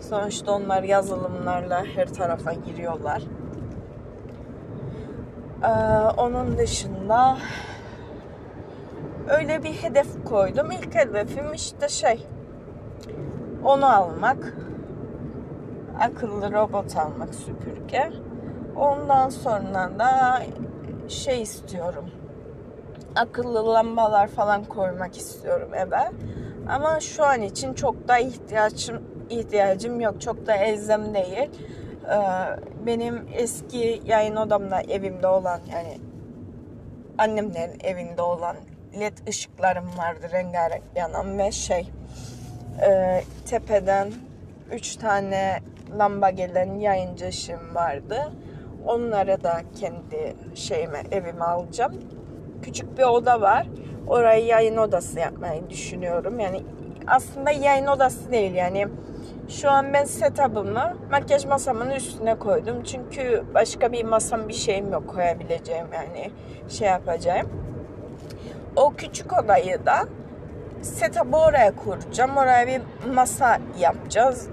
Sonuçta 0.00 0.52
onlar 0.52 0.82
yazılımlarla 0.82 1.84
her 1.84 2.12
tarafa 2.12 2.52
giriyorlar. 2.52 3.22
Ee, 5.62 5.68
onun 6.16 6.58
dışında 6.58 7.36
öyle 9.28 9.62
bir 9.62 9.72
hedef 9.72 10.24
koydum. 10.24 10.70
İlk 10.70 10.94
hedefim 10.94 11.54
işte 11.54 11.88
şey 11.88 12.26
onu 13.64 13.86
almak. 13.86 14.54
Akıllı 16.00 16.52
robot 16.52 16.96
almak 16.96 17.34
süpürge. 17.34 18.12
Ondan 18.76 19.28
sonra 19.28 19.98
da 19.98 20.42
şey 21.08 21.42
istiyorum. 21.42 22.04
Akıllı 23.16 23.74
lambalar 23.74 24.28
falan 24.28 24.64
koymak 24.64 25.16
istiyorum 25.16 25.74
eve. 25.74 26.10
Ama 26.68 27.00
şu 27.00 27.24
an 27.24 27.42
için 27.42 27.74
çok 27.74 28.08
da 28.08 28.18
ihtiyacım 28.18 29.02
ihtiyacım 29.30 30.00
yok. 30.00 30.20
Çok 30.20 30.46
da 30.46 30.54
elzem 30.54 31.14
değil. 31.14 31.50
Ee, 32.10 32.18
benim 32.86 33.28
eski 33.34 34.02
yayın 34.04 34.36
odamda 34.36 34.80
evimde 34.80 35.26
olan 35.26 35.60
yani 35.72 35.98
annemlerin 37.18 37.80
evinde 37.84 38.22
olan 38.22 38.56
led 39.00 39.18
ışıklarım 39.28 39.98
vardı 39.98 40.28
rengarenk 40.32 40.82
yanan 40.96 41.38
ve 41.38 41.52
şey 41.52 41.90
e, 42.86 43.20
tepeden 43.46 44.12
3 44.72 44.96
tane 44.96 45.58
lamba 45.98 46.30
gelen 46.30 46.74
yayıncı 46.74 47.26
ışığım 47.26 47.74
vardı. 47.74 48.32
Onları 48.86 49.44
da 49.44 49.60
kendi 49.80 50.36
şeyime 50.54 51.02
evime 51.12 51.44
alacağım. 51.44 51.94
Küçük 52.62 52.98
bir 52.98 53.02
oda 53.02 53.40
var. 53.40 53.66
Orayı 54.06 54.46
yayın 54.46 54.76
odası 54.76 55.18
yapmayı 55.20 55.70
düşünüyorum. 55.70 56.40
Yani 56.40 56.62
aslında 57.06 57.50
yayın 57.50 57.86
odası 57.86 58.32
değil 58.32 58.54
yani 58.54 58.88
şu 59.48 59.70
an 59.70 59.92
ben 59.92 60.04
setup'ımı 60.04 60.96
makyaj 61.10 61.44
masamın 61.44 61.90
üstüne 61.90 62.34
koydum. 62.34 62.82
Çünkü 62.84 63.44
başka 63.54 63.92
bir 63.92 64.04
masam 64.04 64.48
bir 64.48 64.54
şeyim 64.54 64.92
yok 64.92 65.08
koyabileceğim 65.08 65.86
yani 65.94 66.30
şey 66.68 66.88
yapacağım. 66.88 67.48
O 68.76 68.94
küçük 68.94 69.42
odayı 69.42 69.86
da 69.86 70.04
setup'ı 70.82 71.36
oraya 71.36 71.76
kuracağım. 71.76 72.36
Oraya 72.36 72.66
bir 72.66 72.80
masa 73.14 73.58
yapacağız. 73.78 74.48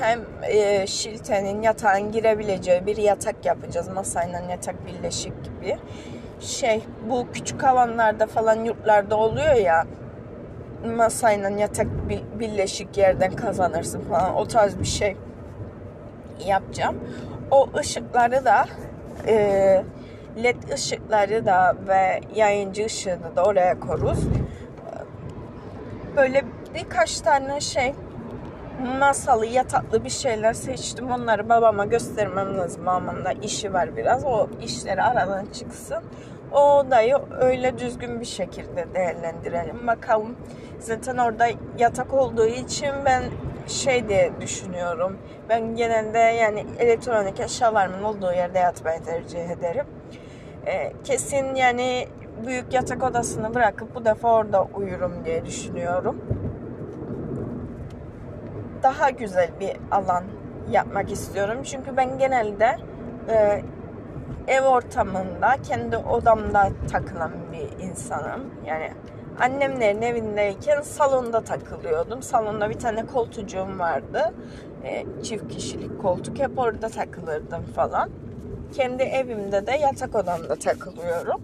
Hem 0.00 0.20
e, 0.42 0.86
Şilte'nin 0.86 1.62
yatağın 1.62 2.12
girebileceği 2.12 2.86
bir 2.86 2.96
yatak 2.96 3.46
yapacağız. 3.46 3.88
Masayla 3.88 4.40
yatak 4.40 4.86
birleşik 4.86 5.32
gibi. 5.44 5.78
Şey 6.40 6.82
bu 7.10 7.26
küçük 7.32 7.64
alanlarda 7.64 8.26
falan 8.26 8.64
yurtlarda 8.64 9.16
oluyor 9.16 9.54
ya 9.54 9.86
masayla 10.84 11.48
yatak 11.48 11.86
birleşik 12.40 12.98
yerden 12.98 13.32
kazanırsın 13.32 14.00
falan 14.00 14.36
o 14.36 14.48
tarz 14.48 14.78
bir 14.78 14.84
şey 14.84 15.16
yapacağım. 16.46 16.98
O 17.50 17.68
ışıkları 17.78 18.44
da 18.44 18.66
e, 19.26 19.84
led 20.42 20.68
ışıkları 20.72 21.46
da 21.46 21.76
ve 21.88 22.20
yayıncı 22.34 22.84
ışığını 22.84 23.36
da 23.36 23.44
oraya 23.44 23.80
koruz. 23.80 24.18
Böyle 26.16 26.44
birkaç 26.74 27.20
tane 27.20 27.60
şey 27.60 27.94
masalı 28.98 29.46
yataklı 29.46 30.04
bir 30.04 30.10
şeyler 30.10 30.52
seçtim. 30.52 31.10
Onları 31.10 31.48
babama 31.48 31.84
göstermem 31.84 32.58
lazım. 32.58 32.86
Babamın 32.86 33.24
da 33.24 33.32
işi 33.32 33.72
var 33.72 33.96
biraz. 33.96 34.24
O 34.24 34.48
işleri 34.62 35.02
aradan 35.02 35.46
çıksın. 35.46 35.98
O 36.52 36.78
odayı 36.78 37.16
öyle 37.40 37.78
düzgün 37.78 38.20
bir 38.20 38.26
şekilde 38.26 38.94
değerlendirelim. 38.94 39.86
Bakalım 39.86 40.36
zaten 40.78 41.16
orada 41.16 41.46
yatak 41.78 42.14
olduğu 42.14 42.46
için 42.46 42.92
ben 43.04 43.22
şey 43.66 44.08
diye 44.08 44.32
düşünüyorum. 44.40 45.18
Ben 45.48 45.76
genelde 45.76 46.18
yani 46.18 46.66
elektronik 46.78 47.40
eşyalarımın 47.40 48.02
olduğu 48.02 48.32
yerde 48.32 48.58
yatmayı 48.58 49.02
tercih 49.02 49.50
ederim. 49.50 49.84
Ee, 50.66 50.92
kesin 51.04 51.54
yani 51.54 52.08
büyük 52.46 52.72
yatak 52.72 53.02
odasını 53.02 53.54
bırakıp 53.54 53.94
bu 53.94 54.04
defa 54.04 54.34
orada 54.34 54.64
uyurum 54.74 55.24
diye 55.24 55.46
düşünüyorum. 55.46 56.24
Daha 58.82 59.10
güzel 59.10 59.50
bir 59.60 59.76
alan 59.90 60.24
yapmak 60.70 61.12
istiyorum. 61.12 61.62
Çünkü 61.62 61.96
ben 61.96 62.18
genelde 62.18 62.76
e, 63.28 63.62
ev 64.50 64.62
ortamında 64.62 65.56
kendi 65.68 65.96
odamda 65.96 66.68
takılan 66.92 67.32
bir 67.52 67.84
insanım. 67.84 68.54
Yani 68.66 68.90
annemlerin 69.40 70.02
evindeyken 70.02 70.80
salonda 70.80 71.40
takılıyordum. 71.40 72.22
Salonda 72.22 72.70
bir 72.70 72.78
tane 72.78 73.06
koltucuğum 73.06 73.78
vardı. 73.78 74.34
E, 74.84 75.06
çift 75.22 75.48
kişilik 75.48 76.02
koltuk. 76.02 76.38
Hep 76.38 76.58
orada 76.58 76.88
takılırdım 76.88 77.62
falan. 77.62 78.10
Kendi 78.72 79.02
evimde 79.02 79.66
de 79.66 79.72
yatak 79.72 80.14
odamda 80.14 80.56
takılıyorum. 80.56 81.42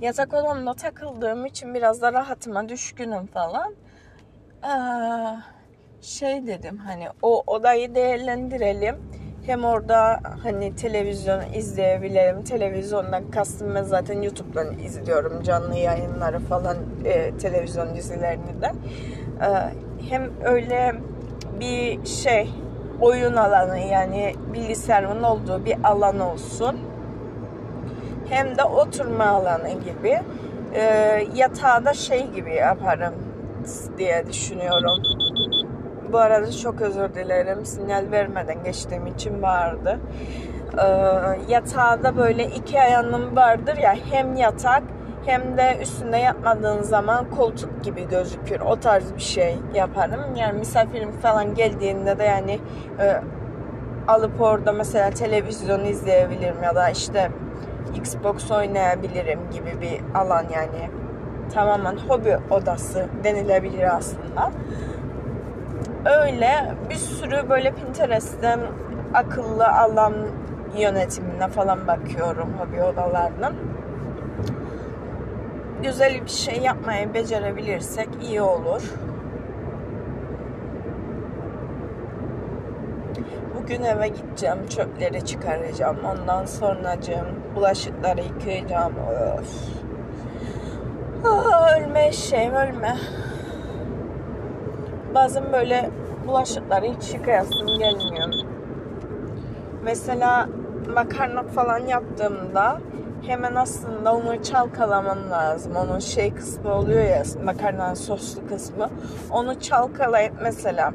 Yatak 0.00 0.34
odamda 0.34 0.74
takıldığım 0.74 1.46
için 1.46 1.74
biraz 1.74 2.02
da 2.02 2.12
rahatıma 2.12 2.68
düşkünüm 2.68 3.26
falan. 3.26 3.74
Ee, 4.64 4.68
şey 6.00 6.46
dedim 6.46 6.78
hani 6.78 7.08
o 7.22 7.42
odayı 7.46 7.94
değerlendirelim 7.94 8.96
hem 9.46 9.64
orada 9.64 10.20
hani 10.42 10.76
televizyon 10.76 11.40
izleyebilirim. 11.54 12.44
Televizyondan 12.44 13.30
kastım 13.30 13.74
ben 13.74 13.82
zaten 13.82 14.22
YouTube'dan 14.22 14.78
izliyorum 14.78 15.42
canlı 15.42 15.76
yayınları 15.76 16.38
falan 16.38 16.76
e, 17.04 17.36
televizyon 17.36 17.94
dizilerini 17.94 18.60
de. 18.62 18.72
E, 19.40 19.48
hem 20.10 20.30
öyle 20.44 20.94
bir 21.60 22.06
şey 22.06 22.50
oyun 23.00 23.36
alanı 23.36 23.78
yani 23.78 24.34
bilgisayarın 24.54 25.22
olduğu 25.22 25.64
bir 25.64 25.76
alan 25.84 26.20
olsun. 26.20 26.76
Hem 28.28 28.58
de 28.58 28.64
oturma 28.64 29.26
alanı 29.26 29.68
gibi. 29.70 30.20
E, 30.74 30.82
yatağı 31.34 31.84
da 31.84 31.94
şey 31.94 32.26
gibi 32.26 32.54
yaparım 32.54 33.14
diye 33.98 34.26
düşünüyorum. 34.26 35.15
Bu 36.12 36.18
arada 36.18 36.52
çok 36.52 36.80
özür 36.80 37.14
dilerim. 37.14 37.64
Sinyal 37.64 38.10
vermeden 38.10 38.64
geçtiğim 38.64 39.06
için 39.06 39.42
vardı. 39.42 40.00
Ee, 40.78 40.82
yatağda 41.48 42.16
böyle 42.16 42.46
iki 42.46 42.80
ayağının 42.80 43.36
vardır 43.36 43.76
ya 43.76 43.96
hem 44.10 44.36
yatak 44.36 44.82
hem 45.26 45.56
de 45.56 45.78
üstünde 45.82 46.16
yatmadığın 46.16 46.82
zaman 46.82 47.30
koltuk 47.30 47.84
gibi 47.84 48.08
gözükür. 48.08 48.60
O 48.60 48.80
tarz 48.80 49.14
bir 49.14 49.22
şey 49.22 49.56
yaparım. 49.74 50.20
Yani 50.36 50.58
misafirim 50.58 51.12
falan 51.12 51.54
geldiğinde 51.54 52.18
de 52.18 52.24
yani 52.24 52.60
e, 53.00 53.20
alıp 54.08 54.40
orada 54.40 54.72
mesela 54.72 55.10
televizyon 55.10 55.84
izleyebilirim 55.84 56.62
ya 56.62 56.74
da 56.74 56.90
işte 56.90 57.30
Xbox 57.94 58.50
oynayabilirim 58.50 59.40
gibi 59.52 59.80
bir 59.80 60.18
alan 60.18 60.44
yani 60.54 60.90
tamamen 61.54 61.96
hobi 62.08 62.36
odası 62.50 63.06
denilebilir 63.24 63.96
aslında 63.96 64.50
Öyle 66.06 66.74
bir 66.90 66.94
sürü 66.94 67.48
böyle 67.48 67.74
Pinterest'ten 67.74 68.60
akıllı 69.14 69.68
alan 69.68 70.14
yönetimine 70.76 71.48
falan 71.48 71.86
bakıyorum 71.86 72.52
hobi 72.58 72.82
odalarının. 72.82 73.54
Güzel 75.82 76.24
bir 76.24 76.30
şey 76.30 76.58
yapmayı 76.58 77.14
becerebilirsek 77.14 78.08
iyi 78.22 78.42
olur. 78.42 78.82
Bugün 83.54 83.82
eve 83.82 84.08
gideceğim, 84.08 84.58
çöpleri 84.68 85.24
çıkaracağım. 85.24 85.96
Ondan 86.04 86.44
sonracığım 86.44 87.26
bulaşıkları 87.54 88.20
yıkayacağım. 88.20 88.94
Öf. 89.38 89.48
Aa, 91.24 91.76
ölme 91.76 92.12
şeyim 92.12 92.54
ölme. 92.54 92.96
Bazen 95.16 95.52
böyle 95.52 95.90
bulaşıkları 96.26 96.84
hiç 96.84 97.14
yıkayasım 97.14 97.66
gelmiyor. 97.66 98.28
Mesela 99.84 100.48
makarna 100.94 101.42
falan 101.42 101.78
yaptığımda 101.78 102.78
hemen 103.26 103.54
aslında 103.54 104.14
onu 104.14 104.42
çalkalamam 104.42 105.30
lazım. 105.30 105.76
Onun 105.76 105.98
şey 105.98 106.34
kısmı 106.34 106.74
oluyor 106.74 107.04
ya 107.04 107.22
makarnanın 107.44 107.94
soslu 107.94 108.46
kısmı. 108.48 108.90
Onu 109.30 109.60
çalkalayıp 109.60 110.32
mesela 110.42 110.92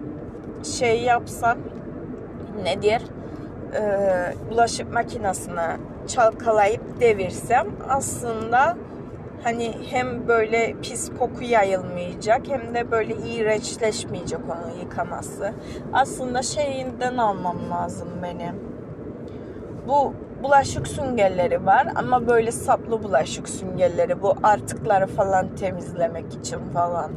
şey 0.77 1.01
yapsam 1.01 1.57
ne 2.63 2.81
diyor? 2.81 3.01
Ee, 3.73 4.33
bulaşık 4.51 4.93
makinesine 4.93 5.77
çalkalayıp 6.07 6.99
devirsem 6.99 7.67
aslında 7.89 8.77
hani 9.43 9.73
hem 9.89 10.27
böyle 10.27 10.75
pis 10.81 11.11
koku 11.19 11.43
yayılmayacak 11.43 12.41
hem 12.47 12.75
de 12.75 12.91
böyle 12.91 13.15
iğrençleşmeyecek 13.15 14.39
onu 14.45 14.79
yıkaması. 14.79 15.53
Aslında 15.93 16.41
şeyinden 16.41 17.17
almam 17.17 17.57
lazım 17.71 18.09
benim. 18.23 18.55
Bu 19.87 20.13
bulaşık 20.43 20.87
süngerleri 20.87 21.65
var 21.65 21.87
ama 21.95 22.27
böyle 22.27 22.51
saplı 22.51 23.03
bulaşık 23.03 23.49
süngerleri 23.49 24.21
bu 24.21 24.35
artıkları 24.43 25.07
falan 25.07 25.55
temizlemek 25.55 26.33
için 26.33 26.59
falan 26.73 27.11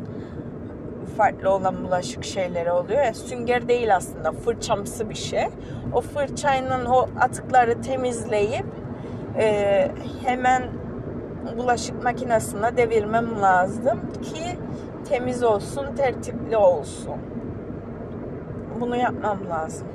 farklı 1.17 1.51
olan 1.51 1.85
bulaşık 1.85 2.25
şeyleri 2.25 2.73
oluyor 2.73 3.05
ya 3.05 3.15
sünger 3.15 3.69
değil 3.69 3.97
aslında 3.97 4.33
fırçamsı 4.33 5.11
bir 5.11 5.15
şey. 5.15 5.45
O 5.93 6.01
fırçayla 6.01 6.95
o 6.95 7.09
atıkları 7.21 7.81
temizleyip 7.81 8.67
e, 9.39 9.89
hemen 10.25 10.63
bulaşık 11.59 12.05
makinesine 12.05 12.77
devirmem 12.77 13.43
lazım 13.43 14.01
ki 14.23 14.59
temiz 15.09 15.43
olsun, 15.43 15.87
tertipli 15.97 16.57
olsun. 16.57 17.17
Bunu 18.81 18.97
yapmam 18.97 19.39
lazım. 19.51 19.89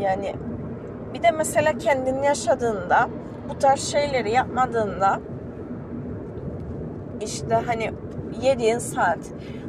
Yani 0.00 0.34
bir 1.14 1.22
de 1.22 1.30
mesela 1.30 1.78
kendin 1.78 2.22
yaşadığında 2.22 3.08
bu 3.48 3.58
tarz 3.58 3.80
şeyleri 3.80 4.30
yapmadığında 4.30 5.20
işte 7.20 7.54
hani 7.54 7.92
yediğin 8.42 8.78
saat 8.78 9.18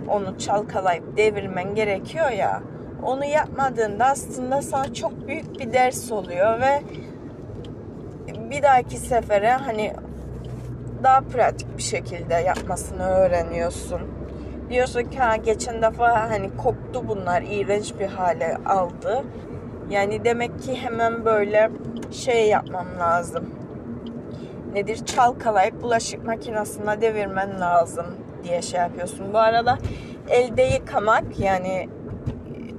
onu 0.09 0.37
çalkalayıp 0.37 1.17
devirmen 1.17 1.75
gerekiyor 1.75 2.31
ya 2.31 2.61
onu 3.03 3.25
yapmadığında 3.25 4.05
aslında 4.05 4.61
sana 4.61 4.93
çok 4.93 5.27
büyük 5.27 5.59
bir 5.59 5.73
ders 5.73 6.11
oluyor 6.11 6.61
ve 6.61 6.81
bir 8.53 8.63
dahaki 8.63 8.97
sefere 8.97 9.51
hani 9.51 9.93
daha 11.03 11.21
pratik 11.21 11.77
bir 11.77 11.83
şekilde 11.83 12.33
yapmasını 12.33 13.07
öğreniyorsun. 13.07 14.01
Diyorsun 14.69 15.03
ki 15.03 15.19
ha 15.19 15.35
geçen 15.35 15.81
defa 15.81 16.29
hani 16.29 16.57
koptu 16.57 17.07
bunlar 17.07 17.41
iğrenç 17.41 17.93
bir 17.99 18.05
hale 18.05 18.57
aldı. 18.65 19.23
Yani 19.89 20.25
demek 20.25 20.59
ki 20.59 20.75
hemen 20.75 21.25
böyle 21.25 21.69
şey 22.11 22.49
yapmam 22.49 22.87
lazım. 22.99 23.49
Nedir? 24.73 25.05
Çalkalayıp 25.05 25.81
bulaşık 25.81 26.25
makinesine 26.25 27.01
devirmen 27.01 27.59
lazım 27.59 28.05
diye 28.43 28.61
şey 28.61 28.79
yapıyorsun. 28.79 29.33
Bu 29.33 29.37
arada 29.37 29.77
elde 30.29 30.61
yıkamak 30.61 31.39
yani 31.39 31.89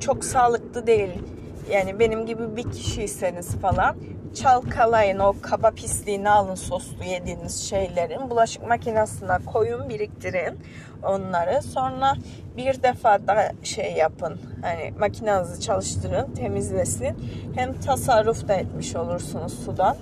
çok 0.01 0.25
sağlıklı 0.25 0.87
değil. 0.87 1.23
Yani 1.71 1.99
benim 1.99 2.27
gibi 2.27 2.57
bir 2.57 2.71
kişiyseniz 2.71 3.57
falan 3.57 3.97
çalkalayın 4.35 5.19
o 5.19 5.35
kaba 5.43 5.71
pisliğini 5.71 6.31
alın 6.31 6.55
soslu 6.55 7.05
yediğiniz 7.05 7.69
şeylerin 7.69 8.31
bulaşık 8.31 8.69
makinesine 8.69 9.39
koyun 9.47 9.89
biriktirin 9.89 10.59
onları 11.03 11.63
sonra 11.63 12.15
bir 12.57 12.83
defa 12.83 13.27
da 13.27 13.53
şey 13.63 13.93
yapın 13.93 14.41
hani 14.63 14.93
makinenizi 14.99 15.61
çalıştırın 15.61 16.35
temizlesin 16.35 17.17
hem 17.55 17.81
tasarruf 17.81 18.49
da 18.49 18.55
etmiş 18.55 18.97
olursunuz 18.97 19.65
sudan 19.65 19.97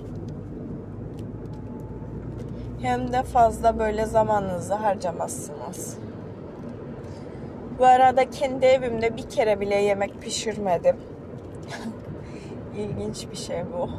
hem 2.82 3.12
de 3.12 3.22
fazla 3.22 3.78
böyle 3.78 4.06
zamanınızı 4.06 4.74
harcamazsınız. 4.74 5.98
Bu 7.78 7.86
arada 7.86 8.30
kendi 8.30 8.66
evimde 8.66 9.16
bir 9.16 9.30
kere 9.30 9.60
bile 9.60 9.74
yemek 9.74 10.22
pişirmedim. 10.22 10.96
İlginç 12.78 13.30
bir 13.30 13.36
şey 13.36 13.62
bu. 13.72 13.90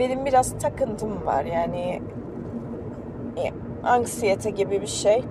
Benim 0.00 0.26
biraz 0.26 0.58
takıntım 0.58 1.26
var 1.26 1.44
yani 1.44 2.02
e, 3.36 3.44
anksiyete 3.86 4.50
gibi 4.50 4.80
bir 4.80 4.86
şey. 4.86 5.24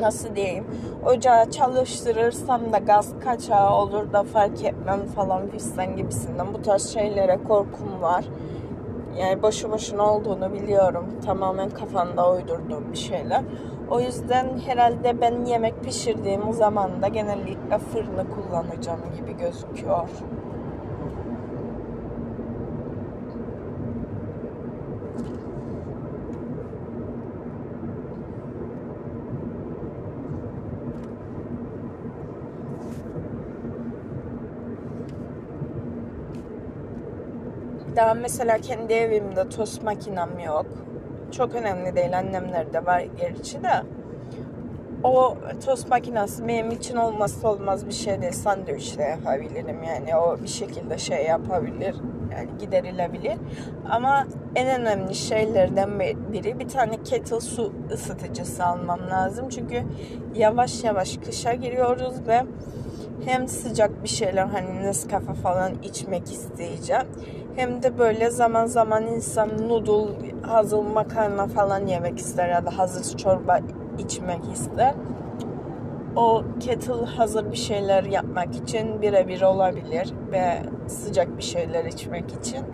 Nasıl 0.00 0.36
diyeyim? 0.36 0.64
Ocağı 1.06 1.50
çalıştırırsam 1.50 2.72
da 2.72 2.78
gaz 2.78 3.14
kaçağı 3.24 3.70
olur 3.74 4.12
da 4.12 4.22
fark 4.22 4.64
etmem 4.64 5.06
falan 5.06 5.48
fistan 5.48 5.96
gibisinden. 5.96 6.54
Bu 6.54 6.62
tarz 6.62 6.92
şeylere 6.92 7.38
korkum 7.48 8.02
var. 8.02 8.24
Yani 9.18 9.42
boşu 9.42 9.72
boşuna 9.72 10.14
olduğunu 10.14 10.52
biliyorum. 10.52 11.06
Tamamen 11.26 11.70
kafanda 11.70 12.32
uydurduğum 12.32 12.92
bir 12.92 12.98
şeyler. 12.98 13.42
O 13.90 14.00
yüzden 14.00 14.58
herhalde 14.66 15.20
ben 15.20 15.44
yemek 15.44 15.84
pişirdiğim 15.84 16.52
zaman 16.52 17.02
da 17.02 17.08
genellikle 17.08 17.78
fırını 17.78 18.24
kullanacağım 18.30 19.00
gibi 19.16 19.36
gözüküyor. 19.36 20.08
Daha 37.98 38.14
mesela 38.14 38.58
kendi 38.58 38.92
evimde 38.92 39.48
tost 39.48 39.82
makinem 39.82 40.38
yok. 40.46 40.66
Çok 41.32 41.54
önemli 41.54 41.96
değil. 41.96 42.18
Annemlerde 42.18 42.86
var 42.86 43.04
gerçi 43.20 43.62
de. 43.62 43.70
O 45.04 45.36
tost 45.64 45.88
makinesi 45.88 46.48
benim 46.48 46.70
için 46.70 46.96
olmazsa 46.96 47.48
olmaz 47.48 47.86
bir 47.86 47.92
şey 47.92 48.22
değil. 48.22 48.32
Sandviç 48.32 48.98
de 48.98 49.02
yapabilirim 49.02 49.82
yani. 49.82 50.16
O 50.16 50.42
bir 50.42 50.48
şekilde 50.48 50.98
şey 50.98 51.24
yapabilir. 51.24 51.94
Yani 52.32 52.48
giderilebilir. 52.60 53.36
Ama 53.90 54.26
en 54.54 54.80
önemli 54.80 55.14
şeylerden 55.14 56.00
biri 56.32 56.58
bir 56.58 56.68
tane 56.68 57.02
kettle 57.02 57.40
su 57.40 57.72
ısıtıcısı 57.92 58.64
almam 58.64 59.00
lazım. 59.10 59.48
Çünkü 59.48 59.82
yavaş 60.34 60.84
yavaş 60.84 61.16
kışa 61.16 61.54
giriyoruz 61.54 62.14
ve 62.28 62.42
hem 63.24 63.48
sıcak 63.48 64.02
bir 64.02 64.08
şeyler 64.08 64.46
hani 64.46 64.82
Nescafe 64.82 65.34
falan 65.34 65.72
içmek 65.82 66.32
isteyeceğim. 66.32 67.06
Hem 67.56 67.82
de 67.82 67.98
böyle 67.98 68.30
zaman 68.30 68.66
zaman 68.66 69.06
insan 69.06 69.68
noodle, 69.68 70.32
hazır 70.42 70.82
makarna 70.82 71.46
falan 71.46 71.86
yemek 71.86 72.18
ister 72.18 72.48
ya 72.48 72.66
da 72.66 72.78
hazır 72.78 73.16
çorba 73.16 73.60
içmek 73.98 74.40
ister. 74.52 74.94
O 76.16 76.42
kettle 76.60 77.04
hazır 77.04 77.52
bir 77.52 77.56
şeyler 77.56 78.04
yapmak 78.04 78.54
için 78.54 79.02
birebir 79.02 79.42
olabilir 79.42 80.14
ve 80.32 80.62
sıcak 80.86 81.36
bir 81.36 81.42
şeyler 81.42 81.84
içmek 81.84 82.32
için. 82.32 82.64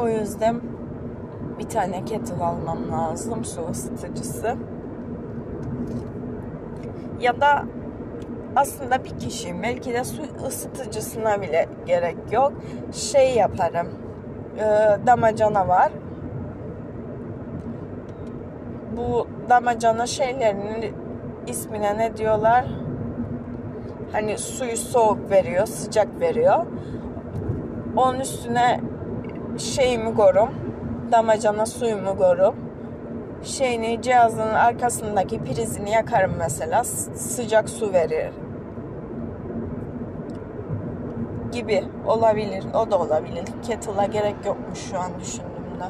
O 0.00 0.08
yüzden 0.08 0.60
bir 1.58 1.68
tane 1.68 2.04
kettle 2.04 2.44
almam 2.44 2.78
lazım 2.92 3.44
su 3.44 3.60
ısıtıcısı. 3.70 4.56
Ya 7.20 7.40
da 7.40 7.64
aslında 8.58 9.04
bir 9.04 9.18
kişiyim. 9.18 9.62
Belki 9.62 9.92
de 9.94 10.04
su 10.04 10.22
ısıtıcısına 10.46 11.42
bile 11.42 11.66
gerek 11.86 12.16
yok. 12.32 12.52
Şey 12.92 13.34
yaparım. 13.34 13.88
E, 14.58 14.64
damacana 15.06 15.68
var. 15.68 15.92
Bu 18.96 19.28
damacana 19.48 20.06
şeylerinin 20.06 20.94
ismine 21.46 21.98
ne 21.98 22.16
diyorlar? 22.16 22.64
Hani 24.12 24.38
suyu 24.38 24.76
soğuk 24.76 25.30
veriyor, 25.30 25.66
sıcak 25.66 26.20
veriyor. 26.20 26.66
Onun 27.96 28.20
üstüne 28.20 28.80
şeyimi 29.58 30.14
korum. 30.14 30.50
Damacana 31.12 31.66
suyumu 31.66 32.16
korum. 32.16 32.54
Şeyini 33.42 34.02
cihazın 34.02 34.54
arkasındaki 34.54 35.44
prizini 35.44 35.90
yakarım 35.90 36.32
mesela. 36.38 36.84
Sıcak 36.84 37.70
su 37.70 37.92
verir 37.92 38.30
gibi 41.58 41.84
olabilir. 42.06 42.64
O 42.74 42.90
da 42.90 42.98
olabilir. 42.98 43.44
Kettle'a 43.66 44.04
gerek 44.04 44.34
yokmuş 44.46 44.78
şu 44.78 44.98
an 44.98 45.10
düşündüğümde. 45.20 45.84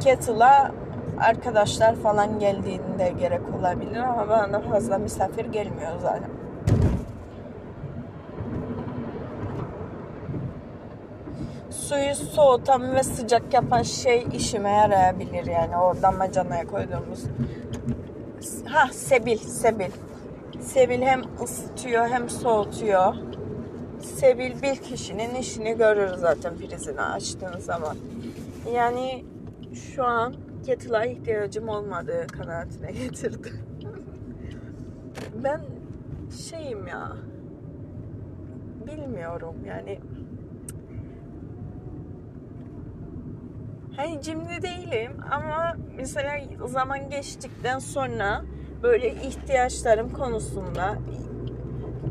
Kettle'a 0.00 0.70
arkadaşlar 1.18 1.94
falan 1.94 2.38
geldiğinde 2.38 3.12
gerek 3.20 3.40
olabilir 3.58 3.96
ama 3.96 4.28
bana 4.28 4.60
fazla 4.60 4.98
misafir 4.98 5.44
gelmiyor 5.44 5.92
zaten. 6.02 6.30
Suyu 11.70 12.14
soğutan 12.14 12.94
ve 12.94 13.02
sıcak 13.02 13.54
yapan 13.54 13.82
şey 13.82 14.26
işime 14.32 14.70
yarayabilir 14.70 15.46
yani 15.46 15.76
o 15.76 16.02
damacanaya 16.02 16.66
koyduğumuz. 16.66 17.24
Ha 18.64 18.88
sebil, 18.92 19.38
sebil. 19.38 19.90
Sebil 20.60 21.02
hem 21.02 21.22
ısıtıyor 21.42 22.08
hem 22.08 22.30
soğutuyor. 22.30 23.14
Sebil 24.00 24.62
bir 24.62 24.76
kişinin 24.76 25.34
işini 25.34 25.76
görür 25.76 26.14
zaten 26.14 26.56
prizini 26.58 27.00
açtığın 27.02 27.58
zaman. 27.58 27.96
Yani 28.74 29.24
şu 29.74 30.04
an 30.04 30.34
kettle'a 30.66 31.04
ihtiyacım 31.04 31.68
olmadığı 31.68 32.26
kanaatine 32.26 32.92
getirdim. 33.02 33.58
ben 35.44 35.60
şeyim 36.50 36.86
ya 36.86 37.12
bilmiyorum 38.86 39.54
yani 39.66 39.98
hani 43.96 44.22
cimri 44.22 44.62
değilim 44.62 45.12
ama 45.30 45.76
mesela 45.96 46.40
zaman 46.66 47.10
geçtikten 47.10 47.78
sonra 47.78 48.42
böyle 48.82 49.14
ihtiyaçlarım 49.14 50.12
konusunda 50.12 50.98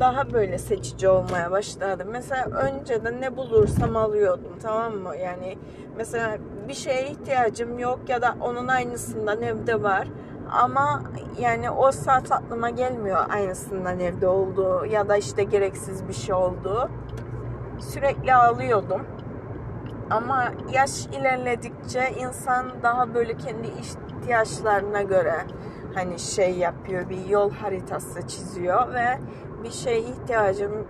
daha 0.00 0.32
böyle 0.32 0.58
seçici 0.58 1.08
olmaya 1.08 1.50
başladım. 1.50 2.08
Mesela 2.10 2.44
önceden 2.44 3.20
ne 3.20 3.36
bulursam 3.36 3.96
alıyordum 3.96 4.58
tamam 4.62 4.94
mı? 4.94 5.16
Yani 5.16 5.58
mesela 5.96 6.38
bir 6.68 6.74
şeye 6.74 7.06
ihtiyacım 7.10 7.78
yok 7.78 8.00
ya 8.08 8.22
da 8.22 8.36
onun 8.40 8.68
aynısından 8.68 9.42
evde 9.42 9.82
var. 9.82 10.08
Ama 10.50 11.02
yani 11.40 11.70
o 11.70 11.92
saat 11.92 12.32
aklıma 12.32 12.70
gelmiyor 12.70 13.18
aynısından 13.30 14.00
evde 14.00 14.28
olduğu 14.28 14.86
ya 14.86 15.08
da 15.08 15.16
işte 15.16 15.44
gereksiz 15.44 16.08
bir 16.08 16.12
şey 16.12 16.34
olduğu. 16.34 16.90
Sürekli 17.78 18.34
alıyordum. 18.34 19.06
Ama 20.10 20.44
yaş 20.72 21.06
ilerledikçe 21.06 22.10
insan 22.20 22.66
daha 22.82 23.14
böyle 23.14 23.36
kendi 23.36 23.66
ihtiyaçlarına 23.66 25.02
göre 25.02 25.34
hani 25.94 26.18
şey 26.18 26.58
yapıyor, 26.58 27.10
bir 27.10 27.26
yol 27.26 27.50
haritası 27.50 28.26
çiziyor 28.26 28.94
ve 28.94 29.18
bir 29.64 29.70
şeye 29.70 30.00
ihtiyacım 30.00 30.86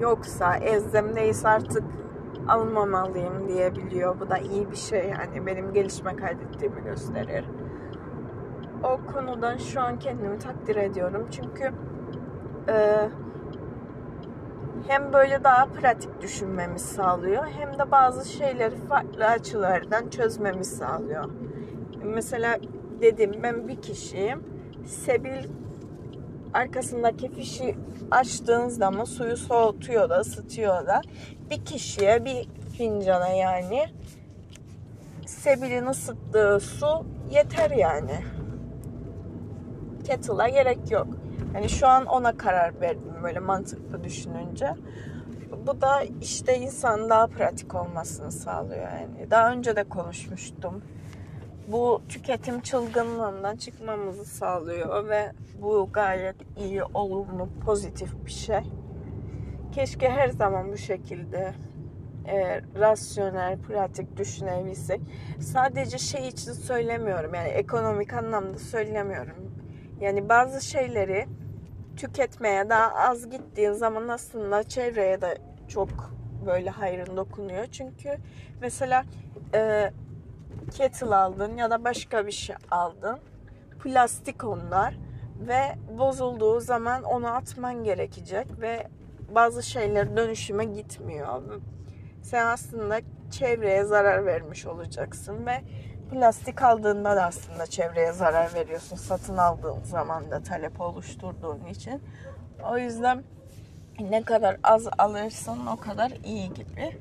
yoksa, 0.00 0.56
ezdemdeyse 0.56 1.48
artık 1.48 1.82
almamalıyım 2.48 3.48
diyebiliyor. 3.48 4.20
Bu 4.20 4.30
da 4.30 4.38
iyi 4.38 4.70
bir 4.70 4.76
şey 4.76 5.08
yani 5.08 5.46
benim 5.46 5.72
gelişme 5.72 6.16
kaydettiğimi 6.16 6.84
gösterir. 6.84 7.44
O 8.82 9.12
konudan 9.12 9.56
şu 9.56 9.80
an 9.80 9.98
kendimi 9.98 10.38
takdir 10.38 10.76
ediyorum. 10.76 11.26
Çünkü 11.30 11.72
e, 12.68 13.08
hem 14.86 15.12
böyle 15.12 15.44
daha 15.44 15.66
pratik 15.66 16.20
düşünmemi 16.22 16.78
sağlıyor 16.78 17.46
hem 17.46 17.78
de 17.78 17.90
bazı 17.90 18.28
şeyleri 18.28 18.76
farklı 18.76 19.24
açılardan 19.26 20.08
çözmemi 20.08 20.64
sağlıyor. 20.64 21.24
Mesela 22.04 22.56
dedim 23.00 23.32
ben 23.42 23.68
bir 23.68 23.76
kişiyim. 23.76 24.44
Sebil 24.84 25.44
arkasındaki 26.56 27.32
fişi 27.32 27.76
açtığın 28.10 28.68
zaman 28.68 29.04
suyu 29.04 29.36
soğutuyor 29.36 30.10
da 30.10 30.20
ısıtıyor 30.20 30.86
da 30.86 31.02
bir 31.50 31.64
kişiye 31.64 32.24
bir 32.24 32.48
fincana 32.76 33.28
yani 33.28 33.86
Sebil'in 35.26 35.86
ısıttığı 35.86 36.60
su 36.60 37.06
yeter 37.30 37.70
yani. 37.70 38.24
Kettle'a 40.04 40.48
gerek 40.48 40.90
yok. 40.90 41.06
Yani 41.54 41.68
şu 41.68 41.86
an 41.86 42.06
ona 42.06 42.36
karar 42.36 42.80
verdim 42.80 43.14
böyle 43.22 43.38
mantıklı 43.38 44.04
düşününce. 44.04 44.74
Bu 45.66 45.80
da 45.80 46.02
işte 46.22 46.58
insan 46.58 47.08
daha 47.10 47.26
pratik 47.26 47.74
olmasını 47.74 48.32
sağlıyor 48.32 48.88
yani. 48.92 49.30
Daha 49.30 49.50
önce 49.52 49.76
de 49.76 49.84
konuşmuştum. 49.84 50.82
Bu 51.68 52.02
tüketim 52.08 52.60
çılgınlığından 52.60 53.56
çıkmamızı 53.56 54.24
sağlıyor 54.24 55.08
ve 55.08 55.32
bu 55.62 55.88
gayet 55.92 56.36
iyi, 56.56 56.84
olumlu, 56.84 57.48
pozitif 57.64 58.26
bir 58.26 58.30
şey. 58.30 58.60
Keşke 59.72 60.10
her 60.10 60.28
zaman 60.28 60.72
bu 60.72 60.76
şekilde 60.76 61.54
e, 62.28 62.60
rasyonel, 62.78 63.58
pratik 63.58 64.16
düşünebilsek. 64.16 65.00
Sadece 65.40 65.98
şey 65.98 66.28
için 66.28 66.52
söylemiyorum 66.52 67.34
yani 67.34 67.48
ekonomik 67.48 68.12
anlamda 68.12 68.58
söylemiyorum. 68.58 69.36
Yani 70.00 70.28
bazı 70.28 70.66
şeyleri 70.66 71.26
tüketmeye 71.96 72.68
daha 72.68 72.94
az 72.94 73.30
gittiğin 73.30 73.72
zaman 73.72 74.08
aslında 74.08 74.62
çevreye 74.62 75.20
de 75.20 75.38
çok 75.68 75.88
böyle 76.46 76.70
hayrın 76.70 77.16
dokunuyor. 77.16 77.66
Çünkü 77.66 78.16
mesela 78.60 79.04
e, 79.54 79.90
kettle 80.70 81.14
aldın 81.14 81.56
ya 81.56 81.70
da 81.70 81.84
başka 81.84 82.26
bir 82.26 82.32
şey 82.32 82.56
aldın. 82.70 83.18
Plastik 83.82 84.44
onlar 84.44 84.94
ve 85.38 85.60
bozulduğu 85.98 86.60
zaman 86.60 87.02
onu 87.02 87.26
atman 87.26 87.84
gerekecek 87.84 88.60
ve 88.60 88.86
bazı 89.34 89.62
şeyler 89.62 90.16
dönüşüme 90.16 90.64
gitmiyor. 90.64 91.42
Sen 92.22 92.46
aslında 92.46 93.00
çevreye 93.30 93.84
zarar 93.84 94.26
vermiş 94.26 94.66
olacaksın 94.66 95.46
ve 95.46 95.62
plastik 96.10 96.62
aldığında 96.62 97.16
da 97.16 97.24
aslında 97.24 97.66
çevreye 97.66 98.12
zarar 98.12 98.54
veriyorsun. 98.54 98.96
Satın 98.96 99.36
aldığın 99.36 99.82
zaman 99.84 100.30
da 100.30 100.42
talep 100.42 100.80
oluşturduğun 100.80 101.64
için. 101.64 102.02
O 102.70 102.78
yüzden 102.78 103.24
ne 104.00 104.22
kadar 104.22 104.56
az 104.62 104.86
alırsan 104.98 105.66
o 105.66 105.76
kadar 105.76 106.12
iyi 106.24 106.54
gibi. 106.54 106.98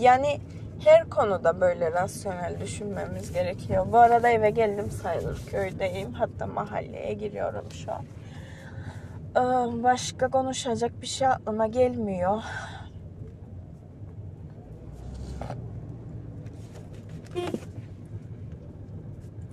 Yani 0.00 0.40
her 0.84 1.10
konuda 1.10 1.60
böyle 1.60 1.92
rasyonel 1.92 2.60
düşünmemiz 2.60 3.32
gerekiyor. 3.32 3.86
Bu 3.92 3.98
arada 3.98 4.28
eve 4.28 4.50
geldim 4.50 4.90
sayılır. 4.90 5.46
Köydeyim. 5.46 6.12
Hatta 6.12 6.46
mahalleye 6.46 7.12
giriyorum 7.12 7.64
şu 7.72 7.92
an. 7.92 8.04
Başka 9.82 10.28
konuşacak 10.28 11.02
bir 11.02 11.06
şey 11.06 11.28
aklıma 11.28 11.66
gelmiyor. 11.66 12.42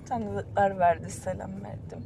Tanıdıklar 0.08 0.78
verdi, 0.78 1.10
selam 1.10 1.50
verdim. 1.64 2.02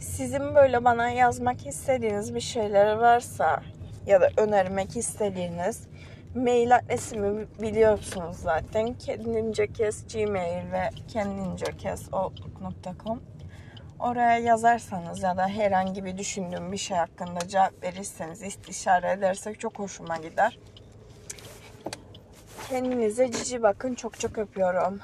Sizin 0.00 0.54
böyle 0.54 0.84
bana 0.84 1.10
yazmak 1.10 1.66
istediğiniz 1.66 2.34
bir 2.34 2.40
şeyler 2.40 2.96
varsa 2.96 3.62
ya 4.06 4.20
da 4.20 4.28
önermek 4.36 4.96
istediğiniz 4.96 5.88
mail 6.36 6.76
adresimi 6.76 7.46
biliyorsunuz 7.62 8.36
zaten. 8.36 8.94
Kendince 8.94 9.66
kes 9.66 10.04
gmail 10.14 10.72
ve 10.72 10.90
kendince 11.08 11.66
kes 11.78 12.02
outlook.com 12.12 13.20
Oraya 13.98 14.38
yazarsanız 14.38 15.22
ya 15.22 15.36
da 15.36 15.48
herhangi 15.48 16.04
bir 16.04 16.18
düşündüğüm 16.18 16.72
bir 16.72 16.76
şey 16.76 16.96
hakkında 16.96 17.48
cevap 17.48 17.82
verirseniz, 17.82 18.42
istişare 18.42 19.10
edersek 19.10 19.60
çok 19.60 19.78
hoşuma 19.78 20.16
gider. 20.16 20.58
Kendinize 22.68 23.32
cici 23.32 23.62
bakın. 23.62 23.94
Çok 23.94 24.20
çok 24.20 24.38
öpüyorum. 24.38 25.00